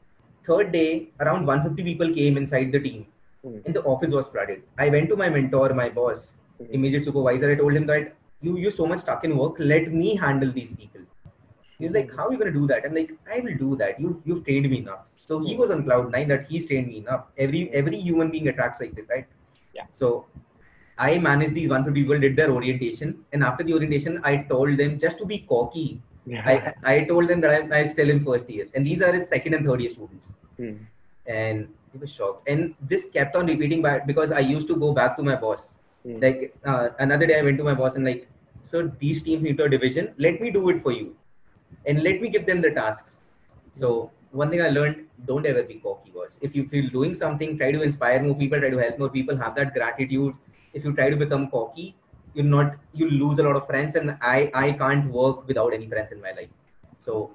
third 0.46 0.70
day 0.76 0.84
around 1.22 1.50
150 1.50 1.86
people 1.88 2.14
came 2.20 2.40
inside 2.44 2.72
the 2.78 2.82
team 2.86 3.02
Hmm. 3.44 3.58
and 3.66 3.78
the 3.80 3.84
office 3.94 4.14
was 4.18 4.30
flooded 4.36 4.62
i 4.86 4.88
went 4.96 5.12
to 5.14 5.18
my 5.24 5.30
mentor 5.36 5.66
my 5.82 5.88
boss 5.98 6.24
Hmm. 6.62 6.70
immediate 6.80 7.10
supervisor 7.10 7.52
i 7.56 7.58
told 7.64 7.80
him 7.80 7.90
that 7.92 8.08
you 8.48 8.56
you're 8.64 8.76
so 8.78 8.88
much 8.94 9.04
stuck 9.06 9.28
in 9.30 9.36
work 9.42 9.60
let 9.74 9.92
me 10.04 10.16
handle 10.24 10.56
these 11.80 11.92
people 11.92 12.10
he 12.10 12.10
was 12.10 12.16
like 12.16 12.16
how 12.18 12.28
are 12.28 12.32
you 12.34 12.40
going 12.40 12.54
to 12.54 12.60
do 12.60 12.68
that 12.68 12.86
i'm 12.86 12.96
like 12.96 13.12
i 13.36 13.40
will 13.40 13.58
do 13.64 13.76
that 13.82 14.00
you 14.00 14.22
you've 14.26 14.44
trained 14.46 14.70
me 14.70 14.78
enough 14.80 15.10
so 15.24 15.40
he 15.48 15.56
was 15.56 15.72
on 15.72 15.84
cloud 15.84 16.12
nine 16.12 16.28
that 16.28 16.46
he's 16.50 16.66
trained 16.68 16.88
me 16.88 16.98
enough 16.98 17.26
every 17.46 17.70
every 17.82 18.00
human 18.00 18.32
being 18.36 18.48
attracts 18.54 18.82
like 18.84 18.96
this 18.96 19.10
right 19.16 19.28
Yeah. 19.78 19.88
so 20.02 20.26
I 20.98 21.18
managed 21.18 21.54
these 21.56 21.68
150 21.70 22.02
people, 22.02 22.20
did 22.20 22.38
their 22.38 22.52
orientation, 22.52 23.26
and 23.34 23.44
after 23.44 23.64
the 23.66 23.74
orientation, 23.74 24.22
I 24.24 24.38
told 24.52 24.78
them 24.78 24.98
just 24.98 25.18
to 25.18 25.26
be 25.26 25.40
cocky. 25.40 26.02
Yeah. 26.26 26.44
I, 26.46 26.74
I 26.94 27.04
told 27.04 27.28
them 27.28 27.42
that 27.42 27.64
I'm, 27.64 27.74
I'm 27.74 27.88
still 27.88 28.10
in 28.10 28.24
first 28.24 28.50
year, 28.50 28.68
and 28.74 28.88
these 28.88 29.02
are 29.02 29.12
his 29.12 29.28
second 29.28 29.56
and 29.56 29.66
third 29.66 29.82
year 29.82 29.90
students, 29.90 30.30
Hmm. 30.58 30.72
and 31.28 31.68
he 31.92 31.98
was 31.98 32.14
shocked. 32.14 32.48
And 32.48 32.76
this 32.80 33.10
kept 33.10 33.36
on 33.36 33.48
repeating 33.48 33.82
back 33.82 34.08
because 34.08 34.32
I 34.32 34.40
used 34.40 34.68
to 34.68 34.78
go 34.78 34.94
back 34.94 35.18
to 35.18 35.24
my 35.24 35.36
boss. 35.36 35.80
Hmm. 36.06 36.20
Like 36.22 36.54
uh, 36.66 36.90
another 37.00 37.28
day, 37.28 37.40
I 37.40 37.42
went 37.42 37.58
to 37.58 37.64
my 37.66 37.74
boss 37.74 37.96
and 37.96 38.06
like, 38.06 38.30
so 38.64 38.90
these 39.00 39.22
teams 39.22 39.44
need 39.44 39.58
to 39.58 39.66
a 39.66 39.70
division. 39.70 40.14
Let 40.18 40.40
me 40.40 40.50
do 40.50 40.70
it 40.70 40.82
for 40.82 40.94
you, 40.94 41.16
and 41.86 42.04
let 42.04 42.22
me 42.22 42.30
give 42.30 42.46
them 42.46 42.62
the 42.62 42.72
tasks. 42.72 43.20
So 43.74 44.12
one 44.32 44.50
thing 44.50 44.62
I 44.62 44.70
learned: 44.70 45.06
don't 45.26 45.46
ever 45.46 45.64
be 45.64 45.76
cocky, 45.76 46.12
boss. 46.12 46.40
If 46.42 46.56
you 46.56 46.68
feel 46.70 46.90
doing 46.90 47.16
something, 47.16 47.58
try 47.58 47.72
to 47.72 47.82
inspire 47.84 48.22
more 48.24 48.36
people, 48.36 48.60
try 48.60 48.70
to 48.70 48.78
help 48.78 49.00
more 49.00 49.10
people, 49.10 49.38
have 49.38 49.56
that 49.56 49.74
gratitude. 49.74 50.36
If 50.74 50.84
you 50.86 50.94
try 50.94 51.10
to 51.10 51.16
become 51.16 51.50
cocky, 51.50 51.96
you're 52.34 52.46
not 52.46 52.76
you 52.94 53.10
lose 53.10 53.40
a 53.40 53.44
lot 53.44 53.56
of 53.56 53.68
friends, 53.68 53.96
and 53.96 54.18
I 54.22 54.52
I 54.54 54.72
can't 54.74 55.12
work 55.12 55.48
without 55.48 55.74
any 55.74 55.88
friends 55.88 56.12
in 56.12 56.22
my 56.22 56.32
life. 56.32 56.50
So 57.00 57.32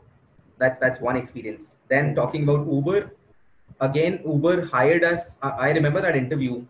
that's 0.59 0.79
that's 0.79 1.01
one 1.01 1.17
experience. 1.17 1.77
Then 1.89 2.15
talking 2.15 2.43
about 2.49 2.67
Uber, 2.67 3.13
again 3.81 4.21
Uber 4.25 4.67
hired 4.67 5.05
us. 5.05 5.39
I, 5.43 5.51
I 5.69 5.71
remember 5.73 6.01
that 6.01 6.17
interview. 6.17 6.65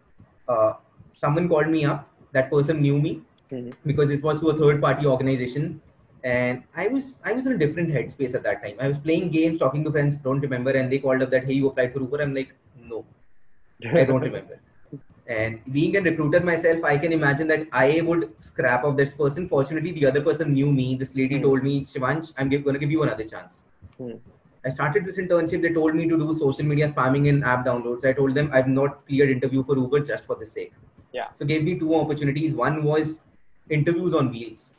Uh, 0.49 0.75
someone 1.21 1.49
called 1.49 1.69
me 1.69 1.85
up. 1.85 2.09
That 2.33 2.51
person 2.51 2.81
knew 2.81 3.01
me 3.01 3.21
Hmm. 3.51 3.71
because 3.85 4.09
this 4.11 4.21
was 4.23 4.39
to 4.41 4.51
a 4.51 4.57
third 4.57 4.81
party 4.81 5.07
organization 5.13 5.81
and 6.23 6.63
i 6.77 6.87
was 6.89 7.21
i 7.25 7.33
was 7.33 7.47
in 7.47 7.53
a 7.53 7.59
different 7.59 7.91
headspace 7.91 8.35
at 8.35 8.43
that 8.43 8.63
time 8.63 8.77
i 8.81 8.89
was 8.89 8.99
playing 8.99 9.31
games 9.31 9.59
talking 9.59 9.83
to 9.85 9.91
friends 9.91 10.17
don't 10.17 10.41
remember 10.41 10.71
and 10.71 10.93
they 10.93 10.99
called 10.99 11.23
up 11.23 11.31
that 11.31 11.45
hey 11.45 11.55
you 11.55 11.69
applied 11.69 11.93
for 11.93 12.01
uber 12.01 12.21
i'm 12.23 12.35
like 12.35 12.53
no 12.93 13.05
i 14.01 14.05
don't 14.05 14.21
remember 14.29 14.59
and 15.27 15.61
being 15.73 15.97
a 15.97 16.01
recruiter 16.09 16.41
myself 16.41 16.85
i 16.85 16.97
can 16.99 17.13
imagine 17.13 17.49
that 17.49 17.67
i 17.73 18.01
would 18.09 18.29
scrap 18.41 18.85
off 18.85 18.97
this 18.97 19.15
person 19.15 19.49
fortunately 19.49 19.93
the 19.93 20.05
other 20.11 20.21
person 20.29 20.53
knew 20.53 20.71
me 20.73 20.87
this 20.97 21.15
lady 21.15 21.37
Hmm. 21.37 21.43
told 21.47 21.63
me 21.69 21.75
shivansh 21.95 22.33
i'm 22.37 22.51
going 22.51 22.75
to 22.79 22.83
give 22.85 22.91
you 22.99 23.03
another 23.09 23.25
chance 23.35 23.61
Hmm. 23.99 24.17
I 24.63 24.69
started 24.69 25.07
this 25.07 25.17
internship. 25.17 25.63
They 25.63 25.73
told 25.73 25.95
me 25.95 26.07
to 26.07 26.19
do 26.19 26.35
social 26.35 26.67
media 26.67 26.87
spamming 26.87 27.31
and 27.31 27.43
app 27.45 27.65
downloads. 27.65 28.05
I 28.05 28.13
told 28.13 28.35
them 28.35 28.51
I've 28.53 28.69
not 28.69 29.07
cleared 29.07 29.31
interview 29.31 29.63
for 29.65 29.75
Uber 29.75 30.01
just 30.01 30.27
for 30.27 30.37
the 30.37 30.45
sake. 30.45 30.75
Yeah. 31.13 31.29
So 31.33 31.47
gave 31.47 31.65
me 31.65 31.79
two 31.79 31.95
opportunities. 31.95 32.53
One 32.53 32.85
was 32.85 33.23
interviews 33.71 34.13
on 34.13 34.31
wheels. 34.31 34.75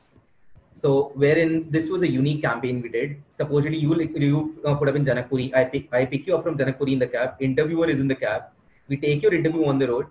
So 0.74 1.12
wherein 1.16 1.70
this 1.70 1.90
was 1.90 2.02
a 2.02 2.10
unique 2.10 2.42
campaign 2.42 2.82
we 2.82 2.90
did. 2.90 3.22
Supposedly 3.30 3.78
you 3.78 4.00
you 4.16 4.62
uh, 4.66 4.76
put 4.76 4.90
up 4.90 4.96
in 4.96 5.06
Janakpuri. 5.06 5.54
I 5.56 5.66
pick 5.66 5.94
I 5.94 6.06
pick 6.06 6.28
you 6.28 6.36
up 6.36 6.44
from 6.44 6.58
Janakpuri 6.58 6.94
in 6.94 7.00
the 7.00 7.08
cab. 7.08 7.36
Interviewer 7.40 7.90
is 7.90 8.00
in 8.00 8.08
the 8.08 8.16
cab. 8.16 8.44
We 8.88 8.98
take 8.98 9.22
your 9.22 9.34
interview 9.34 9.66
on 9.66 9.80
the 9.80 9.88
road. 9.88 10.08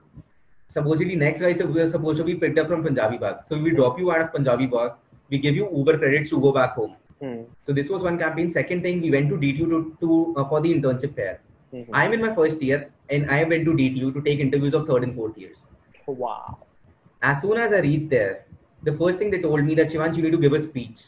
Supposedly 0.69 1.17
next 1.17 1.41
guy 1.41 1.53
we 1.77 1.81
are 1.81 1.87
supposed 1.87 2.19
to 2.19 2.25
be 2.25 2.35
picked 2.35 2.59
up 2.59 2.69
from 2.69 2.83
Punjabi 2.83 3.19
Bagh. 3.19 3.45
So 3.45 3.59
we 3.59 3.73
drop 3.73 3.99
you 3.99 4.13
out 4.13 4.21
of 4.21 4.33
Punjabi 4.33 4.67
Bagh. 4.67 4.93
We 5.31 5.39
give 5.39 5.55
you 5.55 5.69
Uber 5.77 5.99
credits 5.99 6.31
to 6.31 6.41
go 6.41 6.53
back 6.53 6.75
home. 6.75 6.97
Hmm. 7.21 7.43
So 7.65 7.73
this 7.73 7.89
was 7.91 8.03
one 8.03 8.19
campaign. 8.19 8.51
Second 8.51 8.83
thing, 8.83 9.01
we 9.01 9.11
went 9.11 9.29
to 9.29 9.37
DTU 9.37 9.69
to, 9.69 9.97
to 10.01 10.35
uh, 10.39 10.49
for 10.49 10.61
the 10.61 10.73
internship 10.75 11.15
fair. 11.15 11.41
Hmm. 11.71 11.83
I'm 11.93 12.13
in 12.13 12.21
my 12.21 12.35
first 12.35 12.63
year, 12.63 12.91
and 13.09 13.31
I 13.31 13.45
went 13.45 13.65
to 13.67 13.73
DTU 13.73 14.15
to 14.15 14.23
take 14.23 14.41
interviews 14.41 14.75
of 14.75 14.87
third 14.87 15.05
and 15.05 15.15
fourth 15.15 15.37
years. 15.37 15.67
Wow. 16.07 16.59
As 17.23 17.43
soon 17.43 17.59
as 17.59 17.73
I 17.73 17.81
reached 17.81 18.11
there, 18.11 18.47
the 18.84 18.94
first 18.94 19.20
thing 19.20 19.32
they 19.32 19.42
told 19.42 19.64
me 19.64 19.76
that 19.76 19.90
Shivansh, 19.92 20.18
you 20.18 20.24
need 20.24 20.32
to 20.32 20.38
give 20.38 20.54
a 20.54 20.60
speech. 20.60 21.06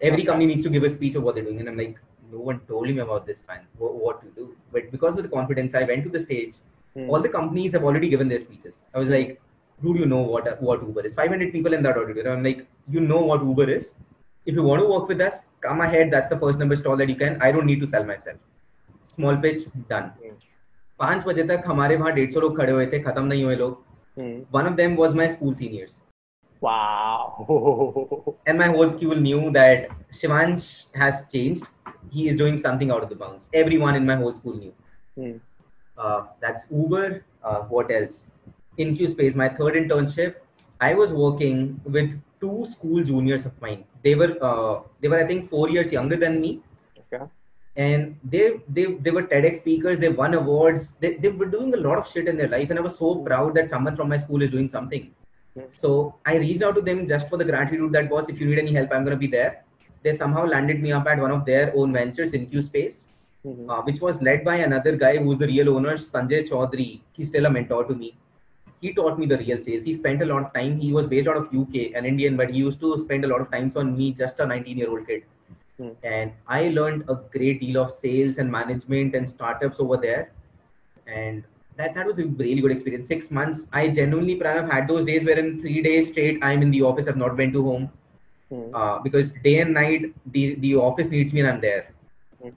Every 0.00 0.18
Okay. 0.18 0.26
company 0.26 0.46
needs 0.46 0.62
to 0.62 0.70
give 0.70 0.82
a 0.82 0.90
speech 0.90 1.14
of 1.14 1.22
what 1.22 1.34
they're 1.36 1.44
doing, 1.44 1.60
and 1.60 1.68
I'm 1.68 1.76
like, 1.76 1.98
no 2.32 2.38
one 2.50 2.60
told 2.68 2.88
me 2.88 2.98
about 2.98 3.26
this, 3.26 3.40
man. 3.48 3.60
What, 3.78 3.94
what 3.94 4.20
to 4.22 4.28
do? 4.36 4.46
But 4.72 4.90
because 4.90 5.16
of 5.16 5.22
the 5.22 5.28
confidence, 5.28 5.74
I 5.74 5.84
went 5.84 6.04
to 6.04 6.10
the 6.10 6.20
stage. 6.20 6.56
Hmm. 6.94 7.08
All 7.10 7.20
the 7.20 7.28
companies 7.28 7.72
have 7.72 7.84
already 7.84 8.08
given 8.08 8.28
their 8.28 8.38
speeches. 8.38 8.80
I 8.94 8.98
was 8.98 9.08
like, 9.08 9.40
who 9.82 9.94
do 9.94 10.00
you 10.00 10.06
know 10.06 10.22
what 10.22 10.48
what 10.70 10.82
Uber 10.86 11.04
is? 11.06 11.14
500 11.14 11.52
people 11.52 11.72
in 11.78 11.82
that 11.88 11.96
auditorium. 11.96 12.38
I'm 12.38 12.44
like, 12.44 12.66
you 12.96 13.00
know 13.00 13.20
what 13.30 13.44
Uber 13.50 13.68
is? 13.76 13.94
If 14.46 14.54
you 14.54 14.62
want 14.62 14.82
to 14.82 14.88
work 14.88 15.08
with 15.08 15.20
us, 15.20 15.46
come 15.60 15.80
ahead. 15.86 16.10
That's 16.10 16.28
the 16.34 16.38
first 16.44 16.58
number 16.58 16.76
stall 16.76 16.96
that 17.02 17.08
you 17.08 17.16
can. 17.24 17.38
I 17.40 17.52
don't 17.52 17.66
need 17.72 17.80
to 17.80 17.86
sell 17.94 18.04
myself. 18.04 18.38
Small 19.14 19.36
pitch 19.46 19.68
done. 19.94 20.10
Hmm. 20.24 20.38
पाँच 20.98 21.24
बजे 21.26 21.42
तक 21.48 21.62
हमारे 21.66 21.96
वहाँ 21.96 22.12
डेढ़ 22.14 22.30
सौ 22.30 22.40
लोग 22.40 22.56
खड़े 22.56 22.72
हुए 22.72 22.86
थे 22.92 22.98
खत्म 23.02 23.24
नहीं 23.32 23.44
हुए 23.44 23.56
लोग 23.56 23.78
Hmm. 24.18 24.34
One 24.54 24.66
of 24.66 24.72
them 24.76 24.96
was 24.96 25.14
my 25.16 25.28
school 25.28 25.54
seniors 25.60 26.00
Wow. 26.59 28.35
and 28.45 28.57
my 28.57 28.67
whole 28.67 28.89
school 28.91 29.15
knew 29.15 29.51
that 29.51 29.89
Shivansh 30.11 30.85
has 30.95 31.25
changed. 31.31 31.67
He 32.09 32.27
is 32.27 32.37
doing 32.37 32.57
something 32.57 32.91
out 32.91 33.03
of 33.03 33.09
the 33.09 33.15
bounds. 33.15 33.49
Everyone 33.53 33.95
in 33.95 34.05
my 34.05 34.15
whole 34.15 34.33
school 34.33 34.55
knew. 34.55 34.73
Hmm. 35.15 35.37
Uh, 35.97 36.23
that's 36.39 36.65
Uber. 36.71 37.23
Uh, 37.43 37.61
what 37.63 37.91
else? 37.91 38.31
InQ 38.77 39.09
Space, 39.09 39.35
my 39.35 39.49
third 39.49 39.73
internship. 39.75 40.35
I 40.79 40.93
was 40.93 41.11
working 41.11 41.81
with 41.83 42.19
two 42.39 42.65
school 42.65 43.03
juniors 43.03 43.45
of 43.45 43.59
mine. 43.61 43.83
They 44.03 44.13
were 44.15 44.37
uh, 44.41 44.81
they 45.01 45.07
were 45.07 45.19
I 45.19 45.25
think 45.27 45.49
four 45.49 45.69
years 45.69 45.91
younger 45.91 46.15
than 46.15 46.39
me, 46.39 46.61
Okay. 47.11 47.25
and 47.75 48.15
they 48.23 48.59
they 48.69 48.85
they 48.85 49.09
were 49.09 49.23
TEDx 49.23 49.57
speakers. 49.57 49.99
They 49.99 50.09
won 50.09 50.35
awards. 50.35 50.91
They 50.99 51.15
they 51.15 51.29
were 51.29 51.47
doing 51.47 51.73
a 51.73 51.77
lot 51.77 51.97
of 51.97 52.07
shit 52.07 52.27
in 52.27 52.37
their 52.37 52.47
life, 52.47 52.69
and 52.69 52.77
I 52.77 52.83
was 52.83 52.97
so 52.97 53.15
proud 53.15 53.55
that 53.55 53.71
someone 53.71 53.95
from 53.95 54.09
my 54.09 54.17
school 54.17 54.43
is 54.43 54.51
doing 54.51 54.67
something. 54.67 55.09
So 55.77 56.15
I 56.25 56.35
reached 56.37 56.63
out 56.63 56.75
to 56.75 56.81
them 56.81 57.07
just 57.07 57.29
for 57.29 57.37
the 57.37 57.45
gratitude 57.45 57.91
that 57.93 58.09
was, 58.09 58.29
if 58.29 58.39
you 58.39 58.47
need 58.47 58.59
any 58.59 58.73
help, 58.73 58.91
I'm 58.91 59.03
gonna 59.03 59.15
be 59.15 59.27
there. 59.27 59.63
They 60.03 60.13
somehow 60.13 60.45
landed 60.45 60.81
me 60.81 60.91
up 60.91 61.07
at 61.07 61.19
one 61.19 61.31
of 61.31 61.45
their 61.45 61.75
own 61.75 61.93
ventures, 61.93 62.33
in 62.33 62.47
InQ 62.47 62.63
Space, 62.63 63.07
Hmm. 63.43 63.69
uh, 63.69 63.81
which 63.81 64.01
was 64.01 64.21
led 64.21 64.43
by 64.43 64.55
another 64.57 64.95
guy 64.95 65.17
who's 65.17 65.37
the 65.39 65.47
real 65.47 65.69
owner, 65.75 65.93
Sanjay 65.93 66.47
Chaudhary. 66.49 67.01
He's 67.13 67.27
still 67.27 67.45
a 67.45 67.49
mentor 67.49 67.83
to 67.85 67.95
me. 67.95 68.15
He 68.81 68.93
taught 68.93 69.17
me 69.17 69.25
the 69.25 69.37
real 69.37 69.59
sales. 69.59 69.85
He 69.85 69.93
spent 69.93 70.21
a 70.21 70.25
lot 70.25 70.43
of 70.43 70.53
time. 70.53 70.79
He 70.79 70.91
was 70.93 71.07
based 71.07 71.27
out 71.27 71.37
of 71.37 71.51
UK, 71.51 71.93
an 71.95 72.05
Indian, 72.05 72.37
but 72.37 72.51
he 72.51 72.57
used 72.57 72.79
to 72.81 72.97
spend 72.97 73.25
a 73.25 73.27
lot 73.27 73.41
of 73.41 73.51
times 73.51 73.75
on 73.75 73.97
me, 73.97 74.11
just 74.11 74.39
a 74.39 74.45
19 74.45 74.77
year 74.77 74.89
old 74.89 75.07
kid. 75.07 75.23
Hmm. 75.77 75.89
And 76.03 76.31
I 76.47 76.69
learned 76.69 77.05
a 77.07 77.15
great 77.15 77.61
deal 77.61 77.81
of 77.81 77.91
sales 77.91 78.37
and 78.37 78.51
management 78.51 79.15
and 79.15 79.29
startups 79.29 79.79
over 79.79 79.97
there. 79.97 80.31
And 81.07 81.43
that, 81.77 81.93
that 81.95 82.05
was 82.05 82.19
a 82.19 82.25
really 82.25 82.61
good 82.61 82.71
experience. 82.71 83.07
Six 83.07 83.31
months, 83.31 83.67
I 83.71 83.87
genuinely 83.89 84.39
Pranav 84.39 84.71
had 84.71 84.87
those 84.87 85.05
days 85.05 85.23
where 85.23 85.37
in 85.39 85.61
three 85.61 85.81
days 85.81 86.07
straight, 86.07 86.39
I'm 86.41 86.61
in 86.61 86.71
the 86.71 86.81
office. 86.81 87.07
I've 87.07 87.17
not 87.17 87.35
been 87.37 87.53
to 87.53 87.63
home 87.63 87.89
Hmm. 88.49 88.73
uh, 88.73 88.99
because 88.99 89.31
day 89.43 89.59
and 89.59 89.73
night 89.73 90.13
the, 90.31 90.55
the 90.55 90.75
office 90.77 91.07
needs 91.07 91.33
me 91.33 91.41
and 91.41 91.49
I'm 91.49 91.59
there. 91.59 91.91
Hmm. 92.41 92.49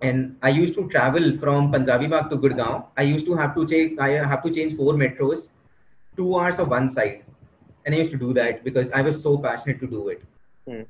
And 0.00 0.36
I 0.42 0.48
used 0.48 0.74
to 0.74 0.88
travel 0.88 1.38
from 1.38 1.70
Punjabi 1.70 2.08
Bagh 2.08 2.30
to 2.30 2.36
Gurgaon. 2.36 2.84
I 2.96 3.02
used 3.02 3.24
to 3.26 3.36
have 3.36 3.54
to 3.54 3.64
change. 3.64 3.96
I 3.98 4.08
have 4.32 4.42
to 4.42 4.50
change 4.50 4.76
four 4.76 4.94
metros, 4.94 5.50
two 6.16 6.36
hours 6.36 6.58
of 6.58 6.68
one 6.68 6.88
side, 6.88 7.22
and 7.86 7.94
I 7.94 7.98
used 7.98 8.10
to 8.10 8.16
do 8.16 8.32
that 8.34 8.64
because 8.64 8.90
I 8.90 9.02
was 9.02 9.22
so 9.22 9.38
passionate 9.38 9.78
to 9.80 9.86
do 9.86 10.08
it. 10.08 10.24
Hmm. 10.66 10.82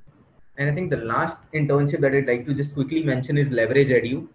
And 0.56 0.70
I 0.70 0.74
think 0.74 0.88
the 0.88 1.02
last 1.12 1.36
internship 1.52 2.00
that 2.00 2.14
I'd 2.14 2.26
like 2.26 2.46
to 2.46 2.54
just 2.54 2.72
quickly 2.72 3.02
mention 3.02 3.36
is 3.36 3.50
Leverage 3.50 3.88
Edu. 3.88 4.26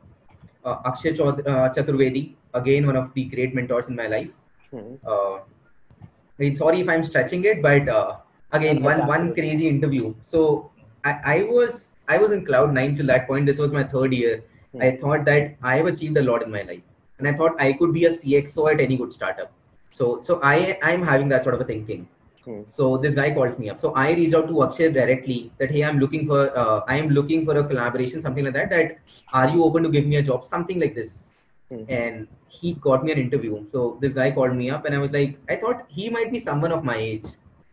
Uh, 0.64 0.76
Akshay 0.86 1.14
Chaud- 1.14 1.48
uh, 1.48 1.70
Chaturvedi, 1.70 2.36
again 2.54 2.86
one 2.86 2.96
of 2.96 3.14
the 3.14 3.26
great 3.26 3.54
mentors 3.54 3.88
in 3.88 3.96
my 3.96 4.08
life. 4.08 4.30
Hmm. 4.72 4.96
Uh, 5.06 5.36
I 5.36 6.44
mean, 6.44 6.56
sorry 6.56 6.82
if 6.82 6.90
I'm 6.90 7.04
stretching 7.04 7.44
it, 7.46 7.62
but 7.62 7.88
uh, 7.90 8.18
again, 8.52 8.82
one 8.82 9.06
one 9.08 9.34
crazy 9.34 9.68
interview. 9.68 10.14
So 10.22 10.72
I, 11.04 11.20
I 11.26 11.44
was 11.44 11.96
I 12.08 12.18
was 12.18 12.32
in 12.32 12.46
cloud 12.46 12.74
nine 12.74 12.96
till 12.96 13.08
that 13.08 13.28
point. 13.28 13.46
This 13.46 13.58
was 13.58 13.72
my 13.72 13.84
third 13.84 14.14
year. 14.14 14.44
Hmm. 14.74 14.82
I 14.82 14.96
thought 14.98 15.26
that 15.26 15.56
I 15.62 15.78
have 15.78 15.88
achieved 15.88 16.18
a 16.18 16.24
lot 16.24 16.44
in 16.44 16.52
my 16.52 16.62
life, 16.64 16.82
and 17.18 17.28
I 17.28 17.34
thought 17.34 17.60
I 17.60 17.74
could 17.74 17.94
be 17.94 18.06
a 18.06 18.12
CXO 18.12 18.74
at 18.74 18.82
any 18.82 18.98
good 18.98 19.12
startup. 19.14 19.52
So 19.94 20.22
so 20.24 20.40
I 20.44 20.78
I'm 20.82 21.04
having 21.04 21.30
that 21.30 21.44
sort 21.44 21.56
of 21.56 21.62
a 21.62 21.66
thinking. 21.66 22.08
Hmm. 22.46 22.62
So 22.66 22.98
this 22.98 23.16
guy 23.16 23.32
calls 23.32 23.60
me 23.60 23.70
up. 23.70 23.82
So 23.82 23.94
I 23.94 24.12
reached 24.14 24.34
out 24.34 24.48
to 24.48 24.64
Akshay 24.64 24.92
directly 24.92 25.52
that 25.58 25.72
hey, 25.72 25.84
I'm 25.84 26.00
looking 26.00 26.28
for 26.28 26.58
uh, 26.58 26.82
I 26.88 26.98
am 26.98 27.10
looking 27.10 27.46
for 27.46 27.58
a 27.58 27.64
collaboration, 27.64 28.22
something 28.22 28.46
like 28.46 28.54
that. 28.54 28.70
That 28.70 28.98
are 29.34 29.50
you 29.50 29.64
open 29.64 29.84
to 29.84 29.90
give 29.90 30.06
me 30.06 30.18
a 30.18 30.24
job, 30.24 30.48
something 30.48 30.80
like 30.80 30.96
this. 30.96 31.32
Hmm. 31.70 31.84
And 31.90 32.28
he 32.59 32.75
got 32.75 33.05
me 33.05 33.13
an 33.13 33.19
interview. 33.19 33.65
So 33.73 33.99
this 34.01 34.13
guy 34.13 34.31
called 34.31 34.55
me 34.57 34.71
up, 34.71 34.85
and 34.87 34.95
I 34.95 34.99
was 34.99 35.13
like, 35.13 35.39
I 35.49 35.57
thought 35.57 35.85
he 35.89 36.09
might 36.11 36.31
be 36.33 36.39
someone 36.39 36.73
of 36.73 36.85
my 36.85 36.97
age. 36.97 37.27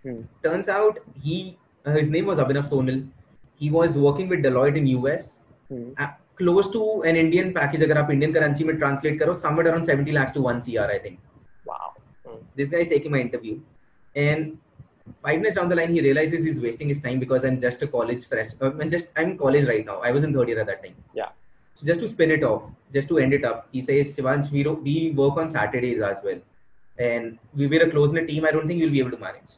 Hmm. 0.03 0.21
Turns 0.43 0.69
out 0.69 0.99
he 1.21 1.57
uh, 1.85 1.91
his 1.91 2.09
name 2.09 2.25
was 2.25 2.39
Abhinav 2.39 2.69
Sonal. 2.69 3.07
He 3.55 3.69
was 3.69 3.97
working 3.97 4.27
with 4.29 4.43
Deloitte 4.43 4.77
in 4.77 4.87
US. 4.97 5.39
Hmm. 5.69 5.91
Uh, 5.97 6.09
close 6.35 6.71
to 6.71 7.03
an 7.03 7.15
Indian 7.15 7.53
package 7.53 7.81
अगर 7.83 7.97
आप 7.97 8.11
Indian 8.11 8.33
currency 8.33 8.63
में 8.69 8.73
translate 8.79 9.19
करो 9.19 9.33
somewhere 9.41 9.67
around 9.71 9.85
70 9.85 10.11
lakhs 10.17 10.33
to 10.37 10.41
1 10.41 10.61
CR 10.67 10.87
I 10.95 10.97
think 10.99 11.19
Wow. 11.71 11.93
Hmm. 12.25 12.37
this 12.55 12.69
guy 12.75 12.79
is 12.85 12.87
taking 12.87 13.11
my 13.11 13.19
interview 13.19 13.59
and 14.15 14.57
five 15.25 15.37
minutes 15.43 15.55
down 15.59 15.69
the 15.69 15.75
line 15.75 15.93
he 15.93 16.01
realizes 16.05 16.43
he's 16.47 16.59
wasting 16.63 16.89
his 16.93 16.99
time 17.05 17.19
because 17.21 17.45
i'm 17.49 17.59
just 17.59 17.81
a 17.85 17.87
college 17.93 18.25
fresh 18.31 18.49
uh, 18.61 18.71
i'm 18.81 18.89
just 18.89 19.07
i'm 19.17 19.31
in 19.31 19.37
college 19.37 19.67
right 19.69 19.85
now 19.85 19.95
i 20.09 20.11
was 20.17 20.23
in 20.27 20.33
third 20.35 20.49
year 20.51 20.59
at 20.63 20.67
that 20.71 20.81
time 20.83 20.95
Yeah. 21.19 21.29
so 21.79 21.85
just 21.89 22.01
to 22.01 22.07
spin 22.11 22.31
it 22.35 22.43
off 22.49 22.63
just 22.90 23.08
to 23.08 23.18
end 23.18 23.34
it 23.34 23.44
up, 23.44 23.68
he 23.72 23.82
says, 23.82 24.16
Shivansh, 24.16 24.50
we, 24.50 24.64
we 24.64 25.10
work 25.10 25.36
on 25.36 25.50
Saturdays 25.50 26.02
as 26.02 26.20
well. 26.24 26.38
And 26.98 27.38
we 27.54 27.66
were 27.66 27.78
a 27.78 27.90
close 27.90 28.12
knit 28.12 28.26
team. 28.28 28.46
I 28.46 28.50
don't 28.50 28.66
think 28.66 28.80
you'll 28.80 28.90
be 28.90 29.00
able 29.00 29.10
to 29.10 29.18
manage. 29.18 29.52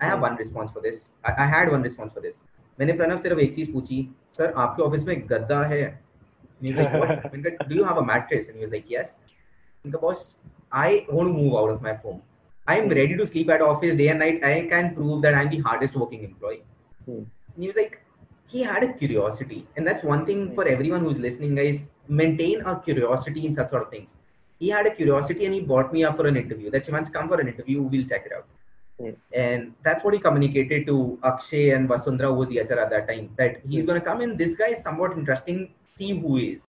I 0.00 0.06
have 0.06 0.18
hmm. 0.18 0.22
one 0.22 0.36
response 0.36 0.70
for 0.72 0.80
this. 0.80 1.08
I, 1.24 1.32
I 1.38 1.46
had 1.46 1.70
one 1.70 1.82
response 1.82 2.12
for 2.12 2.20
this. 2.20 2.42
मैंने 2.80 2.92
प्रणव 2.92 3.16
सिर्फ 3.16 3.38
एक 3.38 3.54
चीज 3.54 3.72
पूछी 3.72 3.98
sir 4.36 4.52
आपके 4.58 4.82
office 4.82 5.06
में 5.06 5.20
गद्दा 5.30 5.62
है 5.72 5.82
do 6.62 6.68
you 7.74 7.84
have 7.84 7.96
a 7.96 8.00
mattress 8.06 8.48
and 8.50 8.70
like 8.70 8.86
yes 8.92 9.18
उनका 9.84 9.98
boss 9.98 10.24
I 10.80 10.98
won't 11.10 11.32
move 11.36 11.56
out 11.58 11.70
of 11.70 11.82
my 11.82 11.98
home 12.04 12.18
I 12.68 12.78
am 12.78 12.90
ready 12.98 13.14
to 13.14 13.26
sleep 13.26 13.50
at 13.50 13.60
office 13.62 13.94
day 13.96 14.08
and 14.08 14.18
night 14.18 14.44
I 14.44 14.60
can 14.68 14.88
prove 14.94 15.20
that 15.22 15.34
I 15.34 15.44
am 15.44 15.50
the 15.50 15.62
hardest 15.66 15.96
working 15.96 16.24
employee 16.24 16.58
He 17.56 17.68
was 17.68 17.76
like 17.76 17.96
he 18.54 18.60
was 18.60 18.68
like, 18.68 18.80
he 18.80 18.86
had 18.86 18.96
a 18.96 18.98
curiosity. 18.98 19.66
And 19.76 19.86
that's 19.86 20.02
one 20.02 20.24
thing 20.26 20.54
for 20.54 20.66
everyone 20.68 21.00
who's 21.00 21.18
listening, 21.18 21.54
guys. 21.54 21.84
Maintain 22.08 22.60
a 22.60 22.78
curiosity 22.78 23.46
in 23.46 23.54
such 23.54 23.70
sort 23.70 23.82
of 23.82 23.90
things. 23.90 24.14
He 24.58 24.68
had 24.68 24.86
a 24.86 24.90
curiosity 24.90 25.46
and 25.46 25.54
he 25.54 25.60
brought 25.60 25.92
me 25.92 26.04
up 26.04 26.16
for 26.16 26.26
an 26.26 26.36
interview. 26.36 26.70
That 26.70 26.86
Shivansh, 26.86 27.12
come 27.12 27.28
for 27.28 27.40
an 27.40 27.48
interview, 27.48 27.82
we'll 27.82 28.06
check 28.06 28.26
it 28.26 28.32
out. 28.32 28.46
And 29.32 29.74
that's 29.82 30.04
what 30.04 30.14
he 30.14 30.20
communicated 30.20 30.86
to 30.86 31.18
Akshay 31.24 31.70
and 31.70 31.88
Vasundhara, 31.88 32.28
who 32.28 32.34
was 32.34 32.48
the 32.48 32.60
HR 32.60 32.78
at 32.78 32.90
that 32.90 33.08
time, 33.08 33.30
that 33.36 33.60
he's 33.68 33.86
going 33.86 34.00
to 34.00 34.06
come 34.06 34.20
in. 34.20 34.36
This 34.36 34.54
guy 34.54 34.68
is 34.68 34.82
somewhat 34.82 35.12
interesting. 35.12 35.74
See 35.96 36.18
who 36.20 36.36
he 36.36 36.46
is. 36.50 36.62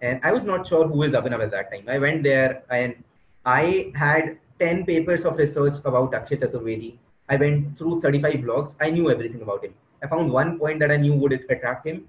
And 0.00 0.20
I 0.22 0.32
was 0.32 0.44
not 0.44 0.66
sure 0.66 0.86
who 0.86 1.02
is 1.02 1.12
Abhinav 1.12 1.42
at 1.42 1.50
that 1.50 1.72
time. 1.72 1.88
I 1.88 1.98
went 1.98 2.22
there 2.22 2.62
and 2.70 3.02
I 3.44 3.92
had 3.94 4.38
10 4.60 4.86
papers 4.86 5.24
of 5.24 5.36
research 5.36 5.78
about 5.84 6.14
Akshay 6.14 6.36
Chaturvedi. 6.36 6.98
I 7.28 7.36
went 7.36 7.76
through 7.76 8.00
35 8.00 8.34
blogs. 8.34 8.76
I 8.80 8.90
knew 8.90 9.10
everything 9.10 9.42
about 9.42 9.64
him. 9.64 9.74
I 10.02 10.06
found 10.06 10.30
one 10.32 10.58
point 10.58 10.80
that 10.80 10.90
I 10.90 10.96
knew 10.96 11.14
would 11.14 11.32
attract 11.32 11.86
him. 11.86 12.06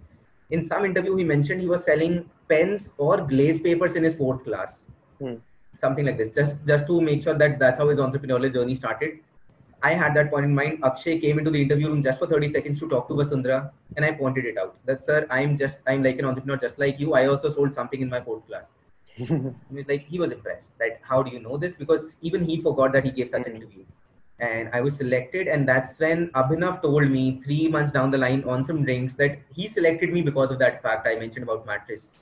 In 0.49 0.63
some 0.63 0.85
interview, 0.85 1.15
he 1.15 1.23
mentioned 1.23 1.61
he 1.61 1.67
was 1.67 1.83
selling 1.83 2.29
pens 2.49 2.93
or 2.97 3.17
glaze 3.17 3.59
papers 3.59 3.95
in 3.95 4.03
his 4.03 4.15
fourth 4.15 4.43
class. 4.43 4.87
Hmm. 5.19 5.35
Something 5.75 6.05
like 6.05 6.17
this, 6.17 6.29
just 6.33 6.65
just 6.65 6.87
to 6.87 6.99
make 7.01 7.21
sure 7.21 7.35
that 7.35 7.59
that's 7.59 7.79
how 7.79 7.87
his 7.89 7.99
entrepreneurial 7.99 8.51
journey 8.53 8.75
started. 8.75 9.19
I 9.83 9.93
had 9.93 10.15
that 10.15 10.31
point 10.31 10.45
in 10.45 10.55
mind. 10.55 10.79
Akshay 10.83 11.19
came 11.19 11.37
into 11.37 11.51
the 11.51 11.61
interview 11.61 11.89
room 11.89 12.01
just 12.01 12.17
for 12.19 12.25
30 12.25 12.47
seconds 12.49 12.79
to 12.79 12.89
talk 12.89 13.07
to 13.09 13.13
Vasundhara, 13.13 13.69
and 13.95 14.03
I 14.03 14.11
pointed 14.11 14.45
it 14.45 14.57
out. 14.57 14.75
That 14.85 15.03
sir, 15.03 15.27
I'm 15.29 15.55
just 15.55 15.83
I'm 15.85 16.01
like 16.03 16.17
an 16.17 16.25
entrepreneur 16.25 16.57
just 16.57 16.79
like 16.79 16.99
you. 16.99 17.13
I 17.13 17.27
also 17.27 17.49
sold 17.49 17.73
something 17.73 18.01
in 18.01 18.09
my 18.09 18.21
fourth 18.21 18.47
class. 18.47 18.71
He 19.17 19.75
was 19.81 19.87
like 19.91 20.07
he 20.07 20.19
was 20.23 20.31
impressed. 20.31 20.71
That 20.79 20.99
how 21.11 21.21
do 21.21 21.31
you 21.35 21.39
know 21.45 21.57
this? 21.57 21.75
Because 21.75 22.15
even 22.21 22.43
he 22.43 22.59
forgot 22.61 22.91
that 22.93 23.05
he 23.05 23.11
gave 23.11 23.29
such 23.29 23.45
an 23.45 23.53
Mhm. 23.53 23.61
interview. 23.61 23.85
And 24.39 24.69
I 24.71 24.81
was 24.81 24.95
selected, 24.95 25.47
and 25.47 25.67
that's 25.67 25.99
when 25.99 26.27
Abhinav 26.29 26.83
told 26.83 27.09
me 27.09 27.41
three 27.43 27.67
months 27.67 27.91
down 27.91 28.11
the 28.11 28.19
line 28.19 28.43
on 28.43 28.63
some 28.63 28.83
drinks 28.83 29.15
that 29.15 29.39
he 29.51 29.67
selected 29.67 30.13
me 30.13 30.21
because 30.21 30.51
of 30.51 30.59
that 30.59 30.83
fact 30.83 31.07
I 31.07 31.15
mentioned 31.15 31.43
about 31.43 31.65
mattress. 31.65 32.13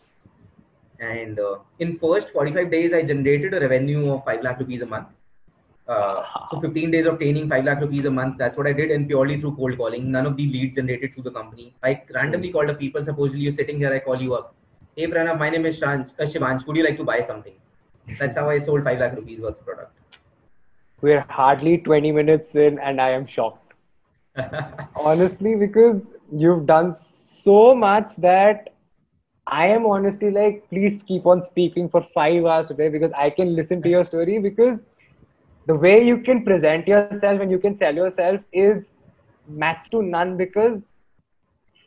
And 1.00 1.40
uh, 1.40 1.58
in 1.80 2.00
first 2.00 2.30
45 2.30 2.72
days, 2.72 2.94
I 2.94 3.04
generated 3.04 3.54
a 3.54 3.60
revenue 3.60 4.14
of 4.14 4.24
five 4.24 4.42
lakh 4.44 4.60
rupees 4.60 4.82
a 4.82 4.86
month. 4.86 5.10
Uh, 5.88 6.24
so 6.50 6.60
15 6.60 6.90
days 6.90 7.06
of 7.06 7.20
training, 7.20 7.48
5 7.48 7.64
lakh 7.64 7.82
rupees 7.82 8.06
a 8.06 8.12
month. 8.12 8.38
That's 8.38 8.58
what 8.58 8.66
I 8.66 8.74
did, 8.74 8.92
and 8.92 9.08
purely 9.08 9.40
through 9.40 9.56
cold 9.56 9.78
calling. 9.78 10.12
None 10.12 10.26
of 10.26 10.36
the 10.36 10.48
leads 10.48 10.76
generated 10.78 11.14
through 11.14 11.24
the 11.24 11.32
company. 11.32 11.76
I 11.84 12.02
randomly 12.14 12.52
called 12.52 12.70
up 12.70 12.80
people. 12.80 13.04
Supposedly, 13.04 13.42
you're 13.42 13.52
sitting 13.52 13.78
here, 13.78 13.94
I 13.94 14.00
call 14.00 14.20
you 14.20 14.34
up. 14.34 14.56
Hey, 14.96 15.08
Pranav, 15.08 15.38
my 15.38 15.50
name 15.50 15.66
is 15.66 15.80
Shanj, 15.80 16.14
uh, 16.20 16.24
Shivansh. 16.24 16.66
Would 16.66 16.78
you 16.78 16.84
like 16.84 16.98
to 16.98 17.04
buy 17.04 17.22
something? 17.22 17.54
That's 18.20 18.36
how 18.36 18.50
I 18.50 18.58
sold 18.58 18.84
5 18.84 19.00
lakh 19.00 19.16
rupees 19.16 19.42
worth 19.42 19.60
of 19.60 19.66
product. 19.66 19.92
We're 21.06 21.26
hardly 21.30 21.78
20 21.78 22.12
minutes 22.12 22.56
in, 22.56 22.80
and 22.80 23.00
I 23.00 23.12
am 23.12 23.28
shocked. 23.28 23.74
Honestly, 24.96 25.54
because 25.56 26.02
you've 26.32 26.66
done 26.66 26.96
so 27.44 27.76
much 27.76 28.16
that 28.18 28.70
I 29.46 29.68
am 29.68 29.86
honestly 29.86 30.32
like, 30.32 30.68
please 30.70 31.00
keep 31.08 31.28
on 31.28 31.44
speaking 31.44 31.90
for 31.90 32.02
five 32.16 32.44
hours 32.46 32.70
today 32.70 32.90
because 32.90 33.12
I 33.16 33.30
can 33.30 33.56
listen 33.56 33.84
to 33.84 33.90
your 33.90 34.04
story. 34.04 34.40
Because 34.40 34.80
the 35.68 35.76
way 35.76 36.04
you 36.04 36.18
can 36.22 36.44
present 36.44 36.88
yourself 36.88 37.40
and 37.40 37.52
you 37.52 37.60
can 37.60 37.78
sell 37.78 37.94
yourself 37.94 38.42
is 38.52 38.84
match 39.48 39.92
to 39.92 40.02
none. 40.02 40.38
Because 40.38 40.82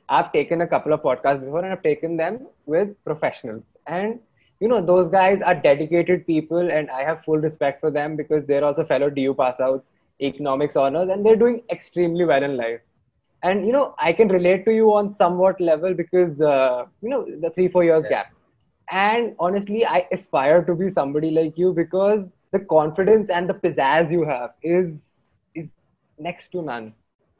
I've 0.09 0.33
taken 0.33 0.61
a 0.61 0.69
couple 0.69 0.93
of 0.93 1.03
podcasts 1.03 1.41
before 1.41 1.65
and 1.65 1.73
I've 1.73 1.83
taken 1.83 2.17
them 2.17 2.47
with 2.67 2.95
professionals. 3.05 3.65
And 3.89 4.21
you 4.61 4.69
know, 4.69 4.81
those 4.85 5.11
guys 5.11 5.41
are 5.45 5.55
dedicated 5.55 6.27
people, 6.27 6.71
and 6.71 6.91
I 6.91 7.03
have 7.03 7.25
full 7.25 7.37
respect 7.39 7.81
for 7.81 7.91
them 7.91 8.17
because 8.17 8.47
they're 8.47 8.65
also 8.65 8.85
fellow 8.85 9.11
DU 9.11 9.35
pass 9.35 9.61
outs, 9.61 9.87
economics 10.21 10.77
honors, 10.77 11.09
and 11.11 11.25
they're 11.25 11.37
doing 11.37 11.63
extremely 11.71 12.25
well 12.25 12.43
in 12.43 12.57
life. 12.57 12.81
And 13.43 13.67
you 13.67 13.73
know, 13.73 13.95
I 13.99 14.13
can 14.13 14.29
relate 14.29 14.65
to 14.67 14.73
you 14.73 14.93
on 14.95 15.15
somewhat 15.17 15.61
level 15.61 15.95
because 15.95 16.41
uh, 16.41 16.87
you 17.03 17.09
know 17.11 17.27
the 17.41 17.51
three 17.51 17.69
four 17.69 17.85
years 17.85 18.05
Yeah. 18.05 18.09
gap. 18.09 18.27
And 18.91 19.35
honestly, 19.39 19.85
I 19.87 20.07
aspire 20.13 20.63
to 20.65 20.75
be 20.75 20.91
somebody 20.91 21.31
like 21.31 21.57
you 21.59 21.73
because 21.73 22.31
the 22.53 22.61
confidence 22.61 23.31
and 23.31 23.49
the 23.49 23.55
pizzazz 23.55 24.11
you 24.11 24.25
have 24.25 24.51
is 24.63 25.01
is 25.55 25.69
next 26.19 26.51
to 26.53 26.63
none. 26.63 26.93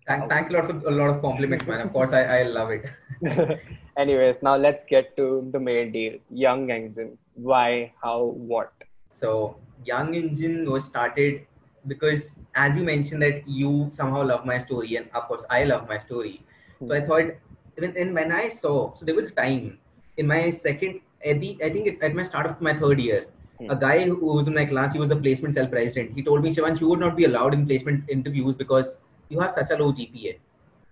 Thanks, 0.09 0.27
thanks 0.29 0.51
a 0.51 0.55
lot 0.55 0.67
for 0.67 0.89
a 0.89 0.91
lot 0.91 1.11
of 1.11 1.21
compliments, 1.23 1.67
man. 1.67 1.81
Of 1.81 1.93
course, 1.93 2.13
I, 2.13 2.23
I 2.39 2.43
love 2.45 2.71
it. 2.71 2.87
Anyways, 3.97 4.37
now 4.43 4.57
let's 4.57 4.85
get 4.89 5.17
to 5.17 5.49
the 5.53 5.61
main 5.61 5.93
deal. 5.93 6.19
Young 6.31 6.71
Engine. 6.71 7.17
Why? 7.35 7.93
How? 8.03 8.25
What? 8.53 8.73
So 9.11 9.57
Young 9.85 10.15
Engine 10.15 10.71
was 10.71 10.85
started 10.85 11.47
because, 11.87 12.41
as 12.55 12.77
you 12.77 12.85
mentioned, 12.85 13.23
that 13.23 13.49
you 13.49 13.89
somehow 13.91 14.25
love 14.25 14.45
my 14.45 14.59
story, 14.59 14.97
and 14.97 15.09
of 15.15 15.29
course, 15.29 15.45
I 15.51 15.65
love 15.65 15.89
my 15.89 15.99
story. 15.99 16.43
So 16.87 16.95
I 16.95 17.01
thought, 17.01 17.33
when, 17.77 17.97
and 17.97 18.15
when 18.15 18.33
I 18.33 18.49
saw, 18.49 18.95
so 18.95 19.05
there 19.05 19.15
was 19.15 19.29
a 19.29 19.33
time 19.33 19.79
in 20.17 20.27
my 20.27 20.51
second, 20.51 21.01
at 21.25 21.41
the, 21.41 21.59
I 21.63 21.71
think 21.71 21.87
it, 21.87 22.03
at 22.03 22.15
my 22.15 22.23
start 22.23 22.47
of 22.47 22.61
my 22.61 22.79
third 22.79 23.01
year, 23.01 23.27
Hmm. 23.61 23.71
a 23.71 23.77
guy 23.77 24.05
who 24.05 24.25
was 24.25 24.47
in 24.47 24.55
my 24.55 24.65
class, 24.65 24.93
he 24.93 25.01
was 25.01 25.09
the 25.09 25.17
placement 25.17 25.55
cell 25.55 25.67
president. 25.67 26.15
He 26.15 26.23
told 26.23 26.43
me, 26.43 26.51
Shivansh, 26.51 26.81
you 26.81 26.89
would 26.89 27.01
not 27.01 27.17
be 27.17 27.25
allowed 27.25 27.55
in 27.55 27.67
placement 27.67 28.09
interviews 28.09 28.55
because 28.55 28.99
you 29.29 29.41
have 29.41 29.53
such 29.53 29.71
a 29.71 29.77
low 29.77 29.93
GPA. 29.93 30.39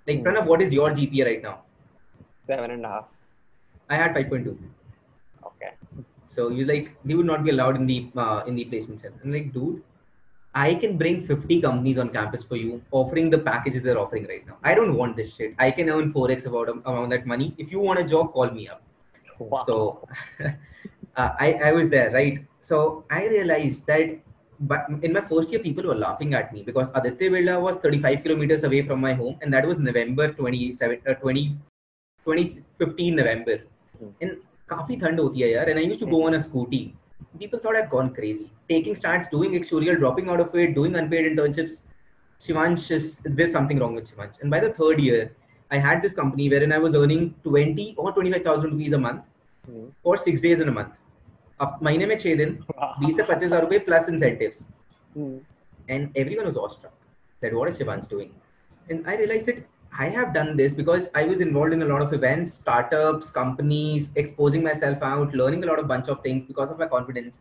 Like, 0.07 0.19
Hmm. 0.19 0.27
Pranav, 0.27 0.47
what 0.47 0.63
is 0.63 0.73
your 0.73 0.91
GPA 0.91 1.27
right 1.27 1.43
now? 1.43 1.59
Seven 2.47 2.71
and 2.71 2.85
a 2.85 2.89
half. 2.89 3.05
I 3.89 3.97
had 3.97 4.15
5.2. 4.15 4.57
Okay. 5.47 5.73
So 6.29 6.49
he 6.49 6.59
was 6.59 6.69
like, 6.69 6.95
they 7.05 7.15
would 7.15 7.27
not 7.27 7.45
be 7.45 7.51
allowed 7.51 7.77
in 7.77 7.87
the 7.87 8.09
uh, 8.17 8.45
in 8.47 8.55
the 8.57 8.65
placement 8.65 9.01
cell. 9.01 9.13
I'm 9.25 9.33
like, 9.33 9.53
dude, 9.53 9.83
I 10.55 10.75
can 10.75 10.97
bring 10.97 11.27
50 11.27 11.61
companies 11.61 11.99
on 11.99 12.11
campus 12.11 12.43
for 12.43 12.57
you, 12.57 12.83
offering 12.91 13.31
the 13.31 13.39
packages 13.39 13.83
they're 13.83 13.99
offering 13.99 14.27
right 14.27 14.47
now. 14.47 14.57
I 14.65 14.75
don't 14.75 14.95
want 14.95 15.17
this 15.17 15.35
shit. 15.37 15.55
I 15.59 15.71
can 15.71 15.89
earn 15.91 16.13
4x 16.13 16.47
about 16.47 16.69
around 16.69 17.11
that 17.11 17.27
money. 17.27 17.55
If 17.59 17.73
you 17.73 17.81
want 17.81 17.99
a 18.01 18.05
job, 18.05 18.33
call 18.33 18.51
me 18.51 18.69
up. 18.69 18.83
Wow. 19.39 19.63
So 19.67 20.09
uh, 21.17 21.31
I, 21.39 21.53
I 21.65 21.73
was 21.73 21.89
there, 21.89 22.11
right? 22.11 22.45
So 22.61 23.05
I 23.11 23.27
realized 23.29 23.87
that 23.87 24.19
but 24.61 24.87
in 25.03 25.13
my 25.13 25.21
first 25.21 25.51
year, 25.51 25.61
people 25.61 25.85
were 25.85 25.95
laughing 25.95 26.35
at 26.35 26.53
me 26.53 26.63
because 26.63 26.91
Aditya 26.95 27.31
Birla 27.31 27.61
was 27.61 27.77
35 27.77 28.23
kilometers 28.23 28.65
away 28.65 28.83
from 28.83 29.01
my 29.01 29.13
home, 29.13 29.37
and 29.43 29.53
that 29.53 29.67
was 29.67 29.79
November 29.79 30.33
27, 30.33 31.01
uh, 31.07 31.15
20, 31.15 31.57
2015 32.25 33.17
November. 33.17 33.59
Mm-hmm. 33.97 34.11
And 34.21 34.37
काफी 34.69 34.97
ठंड 35.01 35.21
होती 35.21 35.41
है 35.41 35.51
यार 35.51 35.69
and 35.71 35.79
I 35.79 35.85
used 35.85 36.01
to 36.01 36.07
go 36.07 36.23
on 36.27 36.35
a 36.35 36.39
people 37.41 37.61
thought 37.65 37.77
I'd 37.79 37.89
gone 37.91 38.09
crazy. 38.17 38.45
Taking 38.71 38.95
starts, 38.99 39.29
doing 39.33 39.55
actuarial, 39.59 39.99
dropping 40.03 40.29
out 40.35 40.41
of 40.45 40.55
it, 40.63 40.75
doing 40.77 40.95
unpaid 41.01 41.27
internships. 41.31 41.75
Shivansh 42.45 42.87
is 42.97 43.09
there's 43.25 43.53
something 43.57 43.83
wrong 43.83 43.99
with 43.99 44.11
Shivansh. 44.11 44.39
And 44.41 44.55
by 44.55 44.61
the 44.61 44.71
third 44.79 45.03
year, 45.07 45.19
I 45.71 45.81
had 45.87 46.01
this 46.07 46.15
company 46.21 46.49
wherein 46.55 46.73
I 46.73 46.79
was 46.79 46.97
earning 47.01 47.27
20 47.45 47.87
or 48.05 48.13
25,000 48.13 48.73
rupees 48.73 48.97
a 48.99 48.99
month 48.99 49.23
mm. 49.71 49.85
for 50.03 50.17
six 50.17 50.41
days 50.47 50.61
in 50.61 50.73
a 50.73 50.77
month. 50.79 50.95
अब 51.62 51.80
महीने 51.84 52.06
में 52.06 52.18
छह 52.18 52.36
दिन 52.36 52.58
बीस 52.74 53.16
से 53.18 53.24
पच्चीस 53.24 53.52
हजार 53.52 53.62
रुपए 53.62 53.80
plus 53.90 54.08
incentives 54.14 54.62
Hmm. 55.18 55.32
and 55.96 56.18
everyone 56.24 56.48
was 56.50 56.58
awestruck 56.64 56.94
that 57.44 57.54
what 57.60 57.70
is 57.72 57.78
Shivan's 57.82 58.08
doing. 58.12 58.30
And 58.90 59.08
I 59.14 59.16
realized 59.22 59.48
that 59.52 59.58
I 60.04 60.08
have 60.18 60.30
done 60.36 60.52
this 60.60 60.74
because 60.78 61.10
I 61.22 61.24
was 61.32 61.42
involved 61.46 61.74
in 61.78 61.82
a 61.82 61.88
lot 61.90 62.02
of 62.06 62.14
events, 62.18 62.54
startups, 62.60 63.32
companies, 63.38 64.12
exposing 64.22 64.64
myself 64.68 65.04
out, 65.10 65.34
learning 65.42 65.66
a 65.66 65.68
lot 65.72 65.80
of 65.80 65.88
bunch 65.90 66.08
of 66.14 66.22
things 66.28 66.46
because 66.52 66.72
of 66.76 66.80
my 66.84 66.88
confidence. 66.94 67.40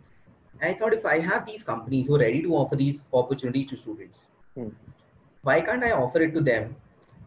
I 0.70 0.72
thought 0.80 0.96
if 0.98 1.06
I 1.06 1.18
have 1.28 1.46
these 1.46 1.62
companies 1.62 2.08
who 2.08 2.16
are 2.16 2.22
ready 2.24 2.42
to 2.48 2.56
offer 2.62 2.76
these 2.82 2.98
opportunities 3.22 3.68
to 3.74 3.76
students, 3.84 4.24
Hmm. 4.56 4.68
why 5.50 5.60
can't 5.70 5.84
I 5.84 5.92
offer 5.92 6.22
it 6.28 6.34
to 6.34 6.44
them? 6.50 6.74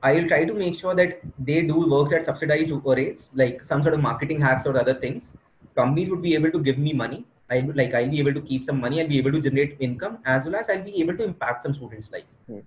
I'll 0.04 0.28
try 0.34 0.44
to 0.52 0.54
make 0.54 0.76
sure 0.76 0.94
that 0.96 1.20
they 1.40 1.62
do 1.62 1.80
works 1.96 2.12
at 2.20 2.26
subsidized 2.26 2.72
rates, 2.86 3.32
like 3.34 3.64
some 3.64 3.82
sort 3.82 3.96
of 3.96 4.02
marketing 4.02 4.42
hacks 4.42 4.66
or 4.66 4.78
other 4.78 4.94
things. 5.06 5.32
Companies 5.81 6.11
would 6.11 6.23
be 6.23 6.35
able 6.39 6.51
to 6.57 6.61
give 6.69 6.79
me 6.87 6.93
money. 6.93 7.25
I 7.51 7.61
would 7.67 7.77
like 7.81 7.95
I'll 7.99 8.11
be 8.15 8.19
able 8.23 8.35
to 8.39 8.43
keep 8.49 8.65
some 8.71 8.81
money. 8.85 9.01
I'll 9.01 9.13
be 9.13 9.19
able 9.19 9.33
to 9.33 9.41
generate 9.41 9.77
income 9.89 10.19
as 10.25 10.45
well 10.45 10.57
as 10.57 10.69
I'll 10.75 10.83
be 10.89 11.01
able 11.03 11.17
to 11.21 11.25
impact 11.25 11.63
some 11.67 11.75
students' 11.79 12.11
life. 12.13 12.31
Hmm. 12.47 12.65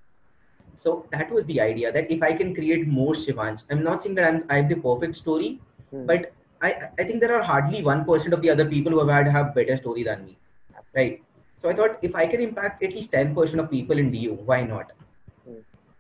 So 0.84 1.06
that 1.12 1.32
was 1.38 1.45
the 1.45 1.58
idea 1.62 1.91
that 1.97 2.12
if 2.15 2.24
I 2.30 2.32
can 2.34 2.54
create 2.60 2.88
more 3.00 3.13
Shivansh, 3.24 3.63
I'm 3.69 3.84
not 3.89 4.02
saying 4.04 4.15
that 4.19 4.28
I'm 4.34 4.39
I 4.50 4.62
have 4.62 4.69
the 4.69 4.80
perfect 4.88 5.15
story, 5.24 5.50
Hmm. 5.91 6.06
but 6.12 6.32
I 6.69 6.71
I 7.02 7.04
think 7.10 7.21
there 7.26 7.36
are 7.39 7.43
hardly 7.52 7.84
one 7.89 8.06
percent 8.10 8.38
of 8.39 8.41
the 8.47 8.50
other 8.56 8.65
people 8.74 8.95
who 8.97 9.04
have 9.04 9.13
had 9.17 9.30
have 9.38 9.54
better 9.60 9.78
story 9.84 10.08
than 10.10 10.26
me, 10.30 10.38
right? 11.02 11.21
So 11.63 11.69
I 11.69 11.76
thought 11.80 12.04
if 12.10 12.15
I 12.24 12.26
can 12.34 12.43
impact 12.47 12.84
at 12.89 12.97
least 13.00 13.12
ten 13.19 13.36
percent 13.39 13.63
of 13.65 13.69
people 13.76 14.04
in 14.06 14.12
DU, 14.17 14.36
why 14.52 14.60
not? 14.74 14.93
Hmm. 15.47 15.60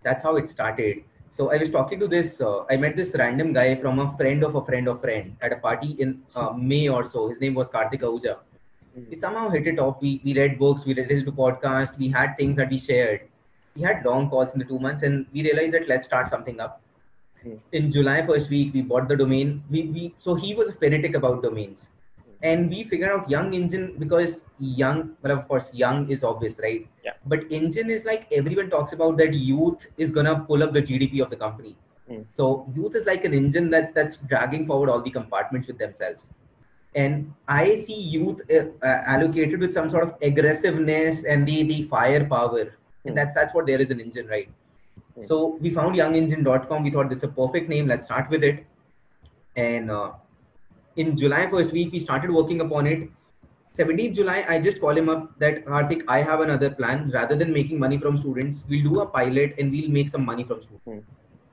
That's 0.09 0.29
how 0.29 0.35
it 0.43 0.53
started. 0.55 1.03
So 1.31 1.49
I 1.49 1.57
was 1.57 1.69
talking 1.69 1.97
to 2.01 2.07
this. 2.07 2.41
Uh, 2.41 2.65
I 2.69 2.75
met 2.75 2.97
this 2.97 3.15
random 3.17 3.53
guy 3.53 3.75
from 3.75 3.99
a 3.99 4.15
friend 4.17 4.43
of 4.43 4.55
a 4.55 4.65
friend 4.65 4.89
of 4.89 4.99
friend 4.99 5.37
at 5.41 5.53
a 5.53 5.55
party 5.55 5.95
in 5.97 6.21
uh, 6.35 6.51
May 6.51 6.89
or 6.89 7.05
so. 7.05 7.29
His 7.29 7.39
name 7.39 7.53
was 7.53 7.69
Karthik 7.69 8.01
Ahuja. 8.01 8.35
Hmm. 8.93 9.03
We 9.09 9.15
somehow 9.15 9.49
hit 9.49 9.65
it 9.65 9.79
off. 9.79 10.01
We 10.01 10.19
we 10.25 10.33
read 10.33 10.59
books. 10.59 10.85
We 10.85 10.93
listened 10.93 11.25
to 11.27 11.31
podcasts. 11.31 11.97
We 11.97 12.09
had 12.09 12.35
things 12.37 12.57
that 12.57 12.69
we 12.69 12.77
shared. 12.77 13.21
We 13.77 13.81
had 13.83 14.03
long 14.05 14.29
calls 14.29 14.51
in 14.53 14.59
the 14.59 14.65
two 14.65 14.79
months, 14.87 15.03
and 15.03 15.25
we 15.31 15.43
realized 15.43 15.73
that 15.73 15.87
let's 15.87 16.05
start 16.05 16.27
something 16.27 16.59
up. 16.59 16.81
Hmm. 17.43 17.55
In 17.71 17.89
July 17.89 18.17
first 18.27 18.49
week, 18.49 18.73
we 18.73 18.81
bought 18.81 19.07
the 19.07 19.15
domain. 19.23 19.63
We 19.69 19.83
we 19.83 20.13
so 20.19 20.35
he 20.35 20.53
was 20.53 20.67
a 20.67 20.73
fanatic 20.73 21.15
about 21.21 21.41
domains, 21.41 21.87
and 22.43 22.69
we 22.69 22.83
figured 22.83 23.11
out 23.11 23.29
Young 23.29 23.53
Engine 23.53 23.95
because 23.99 24.43
young. 24.59 25.15
Well, 25.21 25.37
of 25.37 25.47
course, 25.47 25.73
young 25.73 26.09
is 26.09 26.23
obvious, 26.23 26.59
right? 26.61 26.87
Yeah. 27.03 27.13
But 27.25 27.51
Engine 27.51 27.89
is 27.89 28.05
like 28.05 28.27
everyone 28.31 28.69
talks 28.69 28.93
about 28.93 29.17
that 29.17 29.33
youth 29.33 29.87
is 29.97 30.11
gonna 30.11 30.39
pull 30.39 30.63
up 30.63 30.73
the 30.73 30.81
GDP 30.81 31.21
of 31.21 31.29
the 31.29 31.35
company. 31.35 31.75
Hmm. 32.07 32.21
So 32.33 32.67
youth 32.75 32.95
is 32.95 33.05
like 33.05 33.25
an 33.25 33.33
engine 33.33 33.69
that's 33.69 33.91
that's 33.91 34.15
dragging 34.17 34.67
forward 34.67 34.89
all 34.89 35.01
the 35.01 35.11
compartments 35.11 35.67
with 35.67 35.77
themselves 35.77 36.29
and 36.95 37.33
I 37.47 37.75
see 37.75 37.95
youth 37.95 38.41
uh, 38.51 38.65
uh, 38.85 39.03
allocated 39.05 39.59
with 39.59 39.73
some 39.73 39.89
sort 39.89 40.03
of 40.03 40.15
aggressiveness 40.21 41.23
and 41.23 41.47
the 41.47 41.63
the 41.63 41.83
firepower, 41.83 42.63
Hmm. 42.63 43.07
and 43.09 43.17
that's 43.17 43.33
that's 43.33 43.53
what 43.53 43.65
there 43.65 43.81
is 43.81 43.89
in 43.91 43.99
engine, 43.99 44.27
right? 44.27 44.49
Hmm. 45.15 45.21
So 45.21 45.57
we 45.61 45.71
found 45.71 45.95
youngengine.com. 45.95 46.83
We 46.83 46.91
thought 46.91 47.11
it's 47.11 47.23
a 47.23 47.27
perfect 47.27 47.69
name. 47.69 47.87
Let's 47.87 48.05
start 48.05 48.29
with 48.29 48.43
it. 48.43 48.65
And 49.55 49.89
uh, 49.91 50.11
in 50.95 51.17
July 51.17 51.49
first 51.49 51.71
week, 51.71 51.91
we 51.91 51.99
started 51.99 52.31
working 52.31 52.61
upon 52.61 52.87
it. 52.87 53.09
17th 53.77 54.15
July, 54.15 54.45
I 54.49 54.59
just 54.59 54.81
call 54.81 54.97
him 54.97 55.07
up 55.07 55.39
that 55.39 55.65
Hardik, 55.65 56.03
I 56.07 56.21
have 56.21 56.41
another 56.41 56.69
plan. 56.69 57.09
Rather 57.13 57.35
than 57.35 57.53
making 57.53 57.79
money 57.79 57.97
from 57.97 58.17
students, 58.17 58.63
we'll 58.69 58.83
do 58.83 58.99
a 58.99 59.05
pilot 59.05 59.55
and 59.57 59.71
we'll 59.71 59.89
make 59.89 60.09
some 60.09 60.25
money 60.25 60.43
from 60.43 60.61
students. 60.61 60.85
Hmm. 60.85 60.99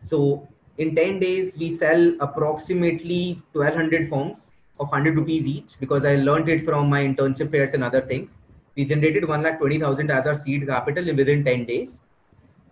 So 0.01 0.49
in 0.79 0.95
10 0.95 1.21
days, 1.21 1.57
we 1.57 1.71
sell 1.71 2.15
approximately 2.21 3.41
1200 3.53 4.09
forms 4.09 4.51
of 4.81 4.89
100 4.89 5.17
rupees 5.17 5.47
each 5.47 5.79
because 5.79 6.05
I 6.05 6.17
learned 6.17 6.49
it 6.49 6.65
from 6.65 6.89
my 6.89 7.05
internship 7.05 7.51
fairs 7.51 7.75
and 7.75 7.85
other 7.85 8.01
things. 8.01 8.39
We 8.75 8.85
generated 8.85 9.25
1,20,000 9.25 10.11
as 10.11 10.27
our 10.27 10.35
seed 10.35 10.67
capital 10.67 11.15
within 11.15 11.45
10 11.45 11.65
days. 11.67 12.03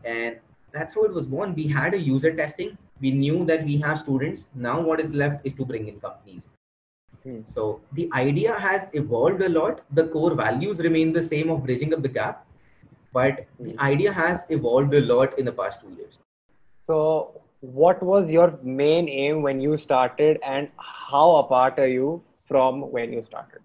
And 0.05 0.37
that's 0.73 0.95
how 0.95 1.05
it 1.05 1.13
was 1.13 1.27
born. 1.27 1.55
We 1.55 1.67
had 1.67 1.95
a 1.95 1.99
user 1.99 2.35
testing. 2.35 2.79
We 3.01 3.11
knew 3.11 3.45
that 3.47 3.65
we 3.65 3.77
have 3.79 3.99
students. 3.99 4.49
Now 4.55 4.81
what 4.81 5.01
is 5.01 5.13
left 5.13 5.45
is 5.45 5.53
to 5.55 5.65
bring 5.65 5.89
in 5.89 6.01
companies. 6.01 6.49
Hmm. 7.25 7.41
So 7.45 7.81
the 7.93 8.09
idea 8.15 8.59
has 8.59 8.89
evolved 8.93 9.43
a 9.43 9.49
lot. 9.49 9.81
The 9.95 10.05
core 10.09 10.35
values 10.35 10.79
remain 10.81 11.13
the 11.13 11.23
same 11.23 11.51
of 11.51 11.65
bridging 11.65 11.93
up 11.95 12.03
the 12.03 12.09
gap, 12.09 12.47
but 13.13 13.45
the 13.61 13.73
Hmm. 13.73 13.81
idea 13.89 14.13
has 14.13 14.47
evolved 14.51 14.95
a 14.95 15.01
lot 15.01 15.39
in 15.39 15.45
the 15.45 15.53
past 15.53 15.81
two 15.81 15.91
years. 15.99 16.19
So, 16.85 17.41
what 17.61 18.03
was 18.03 18.29
your 18.29 18.59
main 18.63 19.09
aim 19.09 19.43
when 19.43 19.61
you 19.61 19.77
started, 19.79 20.39
and 20.43 20.69
how 20.79 21.37
apart 21.37 21.79
are 21.79 21.89
you 21.89 22.23
from 22.49 22.83
when 22.97 23.13
you 23.13 23.25
started? 23.27 23.61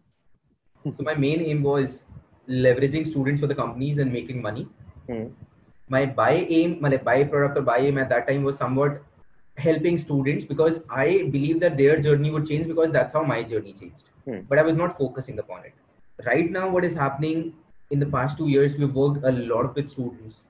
So 0.98 1.04
my 1.04 1.14
main 1.14 1.42
aim 1.42 1.62
was 1.64 2.04
leveraging 2.50 3.06
students 3.06 3.42
for 3.42 3.48
the 3.48 3.56
companies 3.56 4.00
and 4.00 4.12
making 4.12 4.42
money. 4.42 4.68
Hmm. 5.08 5.28
My 5.88 6.06
by 6.06 6.32
aim, 6.60 6.78
my 6.82 6.98
product 6.98 7.58
or 7.58 7.62
by 7.62 7.78
aim 7.80 7.98
at 7.98 8.10
that 8.10 8.28
time 8.28 8.44
was 8.44 8.58
somewhat 8.58 9.02
helping 9.66 9.98
students 10.04 10.46
because 10.52 10.84
I 10.90 11.08
believe 11.36 11.60
that 11.62 11.78
their 11.78 11.98
journey 12.06 12.32
would 12.36 12.48
change 12.52 12.68
because 12.68 12.92
that's 12.92 13.14
how 13.14 13.24
my 13.24 13.42
journey 13.44 13.74
changed. 13.74 14.04
Hmm. 14.26 14.40
But 14.50 14.60
I 14.60 14.64
was 14.70 14.76
not 14.76 14.98
focusing 14.98 15.40
upon 15.40 15.66
it. 15.66 15.74
Right 16.26 16.50
now, 16.60 16.70
what 16.70 16.86
is 16.86 16.96
happening 16.96 17.54
in 17.90 18.00
the 18.00 18.06
past 18.06 18.38
two 18.38 18.48
years, 18.48 18.78
we've 18.78 18.94
worked 18.94 19.24
a 19.24 19.32
lot 19.32 19.76
with 19.76 19.90
students. 19.90 20.42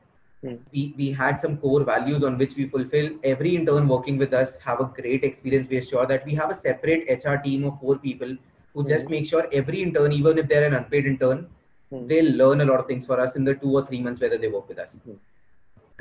Hmm. 0.43 0.55
We, 0.73 0.93
we 0.97 1.11
had 1.11 1.39
some 1.39 1.57
core 1.57 1.83
values 1.83 2.23
on 2.23 2.37
which 2.37 2.55
we 2.55 2.67
fulfill. 2.67 3.09
Every 3.23 3.55
intern 3.55 3.87
working 3.87 4.17
with 4.17 4.33
us 4.33 4.59
have 4.59 4.79
a 4.81 4.85
great 5.01 5.23
experience. 5.23 5.67
We 5.69 5.77
are 5.77 5.87
sure 5.93 6.05
that 6.05 6.25
we 6.25 6.35
have 6.35 6.49
a 6.49 6.55
separate 6.55 7.09
HR 7.23 7.35
team 7.47 7.65
of 7.65 7.79
four 7.79 7.97
people 7.97 8.35
who 8.73 8.85
just 8.93 9.05
Hmm. 9.07 9.11
make 9.17 9.25
sure 9.33 9.47
every 9.61 9.81
intern, 9.87 10.11
even 10.21 10.37
if 10.43 10.47
they're 10.53 10.67
an 10.71 10.73
unpaid 10.83 11.05
intern, 11.15 11.47
Hmm. 11.91 12.07
they'll 12.07 12.33
learn 12.41 12.61
a 12.61 12.65
lot 12.71 12.79
of 12.81 12.87
things 12.87 13.05
for 13.05 13.19
us 13.19 13.35
in 13.35 13.43
the 13.49 13.53
two 13.61 13.71
or 13.77 13.85
three 13.87 14.01
months 14.03 14.21
whether 14.25 14.37
they 14.43 14.49
work 14.57 14.67
with 14.73 14.79
us 14.83 14.93
Hmm. 15.05 15.17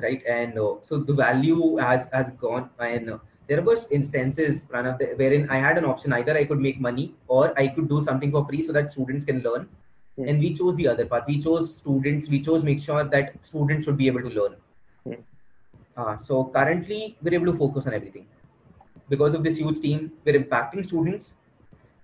Right? 0.03 0.23
And 0.27 0.59
uh, 0.59 0.77
so 0.83 0.99
the 0.99 1.13
value 1.13 1.77
has 1.77 2.09
has 2.11 2.31
gone. 2.31 2.71
And 2.79 3.11
uh, 3.11 3.19
there 3.51 3.63
was 3.63 3.87
instances 3.91 4.65
Pranav, 4.73 5.01
wherein 5.19 5.49
i 5.51 5.59
had 5.67 5.79
an 5.79 5.85
option. 5.85 6.13
Either 6.13 6.37
i 6.37 6.45
could 6.45 6.61
make 6.61 6.81
money 6.81 7.15
or 7.27 7.53
i 7.59 7.67
could 7.69 7.89
do 7.89 8.01
something 8.09 8.31
for 8.31 8.47
free 8.47 8.63
so 8.63 8.73
that 8.73 8.91
students 8.91 9.25
can 9.25 9.43
learn. 9.49 9.69
Hmm. 10.17 10.29
and 10.29 10.41
we 10.45 10.55
chose 10.55 10.77
the 10.77 10.87
other 10.93 11.07
path. 11.07 11.25
We 11.27 11.41
chose 11.43 11.75
students. 11.75 12.29
We 12.29 12.41
chose 12.47 12.65
make 12.69 12.81
sure 12.87 13.05
that 13.05 13.35
students 13.49 13.85
should 13.87 13.97
be 13.97 14.09
able 14.13 14.23
to 14.29 14.33
learn. 14.39 14.57
Hmm. 15.05 15.21
uh, 15.97 16.17
so 16.29 16.45
currently 16.57 17.17
we're 17.23 17.35
able 17.35 17.53
to 17.53 17.59
focus 17.59 17.87
on 17.87 17.95
everything. 18.01 18.27
Because 19.09 19.35
of 19.35 19.45
this 19.45 19.59
huge 19.65 19.81
team 19.81 20.13
we're 20.25 20.41
impacting 20.41 20.85
students. 20.93 21.35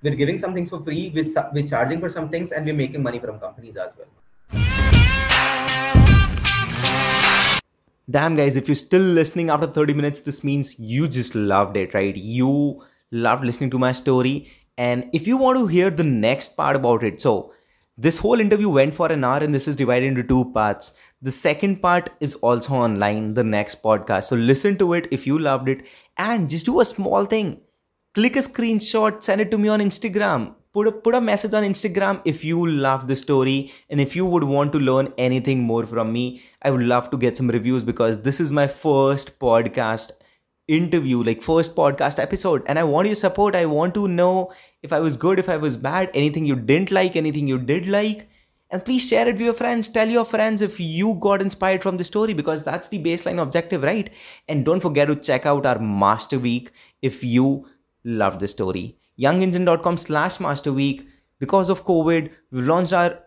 We're 0.03 0.15
giving 0.15 0.39
some 0.39 0.55
things 0.55 0.71
for 0.71 0.81
free. 0.85 1.11
We're, 1.15 1.51
we're 1.53 1.67
charging 1.67 2.01
for 2.01 2.09
some 2.09 2.29
things 2.29 2.53
and 2.53 2.67
we're 2.67 2.81
making 2.85 3.03
money 3.03 3.19
from 3.19 3.41
companies 3.41 3.77
as 3.77 3.95
well 3.99 4.09
Damn, 8.09 8.37
guys, 8.37 8.55
if 8.55 8.69
you're 8.69 8.77
still 8.77 9.03
listening 9.03 9.51
after 9.51 9.67
30 9.67 9.93
minutes, 9.95 10.21
this 10.21 10.45
means 10.45 10.79
you 10.79 11.09
just 11.09 11.35
loved 11.35 11.77
it, 11.77 11.93
right? 11.93 12.15
You 12.15 12.85
loved 13.11 13.45
listening 13.45 13.71
to 13.71 13.81
my 13.81 13.91
story. 13.91 14.49
And 14.79 15.11
if 15.13 15.27
you 15.27 15.37
want 15.37 15.59
to 15.59 15.67
hear 15.67 15.91
the 15.91 16.05
next 16.05 16.57
part 16.57 16.77
about 16.77 17.03
it, 17.03 17.21
so 17.21 17.53
this 17.99 18.19
whole 18.19 18.39
interview 18.39 18.69
went 18.69 18.95
for 18.95 19.11
an 19.11 19.25
hour 19.25 19.39
and 19.39 19.53
this 19.53 19.67
is 19.67 19.75
divided 19.75 20.07
into 20.07 20.23
two 20.23 20.53
parts. 20.53 20.97
The 21.21 21.33
second 21.33 21.83
part 21.83 22.11
is 22.21 22.35
also 22.37 22.75
online, 22.75 23.35
the 23.35 23.43
next 23.43 23.83
podcast. 23.83 24.25
So 24.25 24.37
listen 24.37 24.79
to 24.79 24.93
it 24.93 25.09
if 25.11 25.27
you 25.27 25.39
loved 25.41 25.69
it 25.69 25.85
and 26.17 26.49
just 26.49 26.67
do 26.67 26.79
a 26.81 26.85
small 26.85 27.25
thing. 27.25 27.61
Click 28.15 28.37
a 28.37 28.41
screenshot, 28.41 29.21
send 29.21 29.41
it 29.41 29.51
to 29.51 29.59
me 29.59 29.69
on 29.69 29.81
Instagram. 29.81 30.55
Put 30.77 30.89
a, 30.89 30.93
put 30.93 31.15
a 31.15 31.23
message 31.23 31.55
on 31.55 31.63
Instagram 31.63 32.21
if 32.27 32.45
you 32.45 32.67
love 32.67 33.07
the 33.09 33.17
story 33.17 33.73
and 33.89 33.99
if 33.99 34.15
you 34.15 34.27
would 34.27 34.45
want 34.45 34.73
to 34.73 34.79
learn 34.79 35.11
anything 35.17 35.63
more 35.63 35.87
from 35.87 36.13
me. 36.13 36.43
I 36.61 36.71
would 36.71 36.83
love 36.83 37.09
to 37.13 37.17
get 37.17 37.35
some 37.39 37.49
reviews 37.49 37.83
because 37.83 38.25
this 38.25 38.41
is 38.41 38.53
my 38.53 38.67
first 38.67 39.39
podcast 39.39 40.13
interview, 40.69 41.23
like 41.23 41.41
first 41.41 41.75
podcast 41.75 42.19
episode. 42.19 42.63
And 42.67 42.79
I 42.79 42.85
want 42.85 43.07
your 43.07 43.17
support. 43.17 43.57
I 43.57 43.65
want 43.65 43.95
to 43.95 44.07
know 44.07 44.53
if 44.83 44.93
I 44.93 45.01
was 45.01 45.17
good, 45.17 45.39
if 45.39 45.49
I 45.49 45.57
was 45.57 45.79
bad, 45.79 46.11
anything 46.13 46.45
you 46.45 46.57
didn't 46.57 46.91
like, 46.91 47.17
anything 47.17 47.49
you 47.49 47.57
did 47.57 47.87
like. 47.87 48.29
And 48.71 48.85
please 48.85 49.09
share 49.09 49.27
it 49.27 49.33
with 49.33 49.41
your 49.41 49.55
friends. 49.55 49.89
Tell 49.89 50.11
your 50.11 50.27
friends 50.27 50.61
if 50.61 50.79
you 50.79 51.15
got 51.15 51.41
inspired 51.41 51.83
from 51.83 51.97
the 51.97 52.05
story 52.05 52.35
because 52.35 52.65
that's 52.65 52.89
the 52.89 53.03
baseline 53.03 53.41
objective, 53.41 53.83
right? 53.83 54.11
And 54.47 54.63
don't 54.63 54.81
forget 54.81 55.09
to 55.09 55.17
check 55.17 55.47
out 55.47 55.65
our 55.65 55.79
Master 55.79 56.39
Week 56.39 56.71
if 57.01 57.25
you 57.25 57.67
love 58.05 58.41
the 58.41 58.49
story. 58.49 58.99
Youngengine.com 59.19 59.97
slash 59.97 60.41
Master 60.41 60.73
Week. 60.73 61.09
Because 61.39 61.69
of 61.69 61.85
COVID, 61.85 62.33
we've 62.51 62.67
launched 62.67 62.93
our 62.93 63.19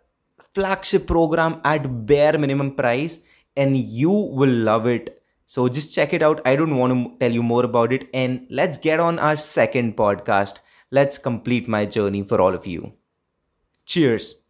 flagship 0.53 1.05
program 1.05 1.61
at 1.63 2.05
bare 2.05 2.37
minimum 2.37 2.75
price 2.75 3.25
and 3.55 3.75
you 3.77 4.09
will 4.09 4.49
love 4.49 4.87
it. 4.87 5.21
So 5.45 5.67
just 5.67 5.93
check 5.93 6.13
it 6.13 6.21
out. 6.21 6.41
I 6.45 6.55
don't 6.55 6.77
want 6.77 6.93
to 6.93 7.17
tell 7.19 7.31
you 7.31 7.43
more 7.43 7.65
about 7.65 7.91
it. 7.91 8.07
And 8.13 8.45
let's 8.49 8.77
get 8.77 8.99
on 8.99 9.19
our 9.19 9.35
second 9.35 9.97
podcast. 9.97 10.59
Let's 10.91 11.17
complete 11.17 11.67
my 11.67 11.85
journey 11.85 12.23
for 12.23 12.39
all 12.41 12.53
of 12.53 12.65
you. 12.65 12.93
Cheers. 13.85 14.43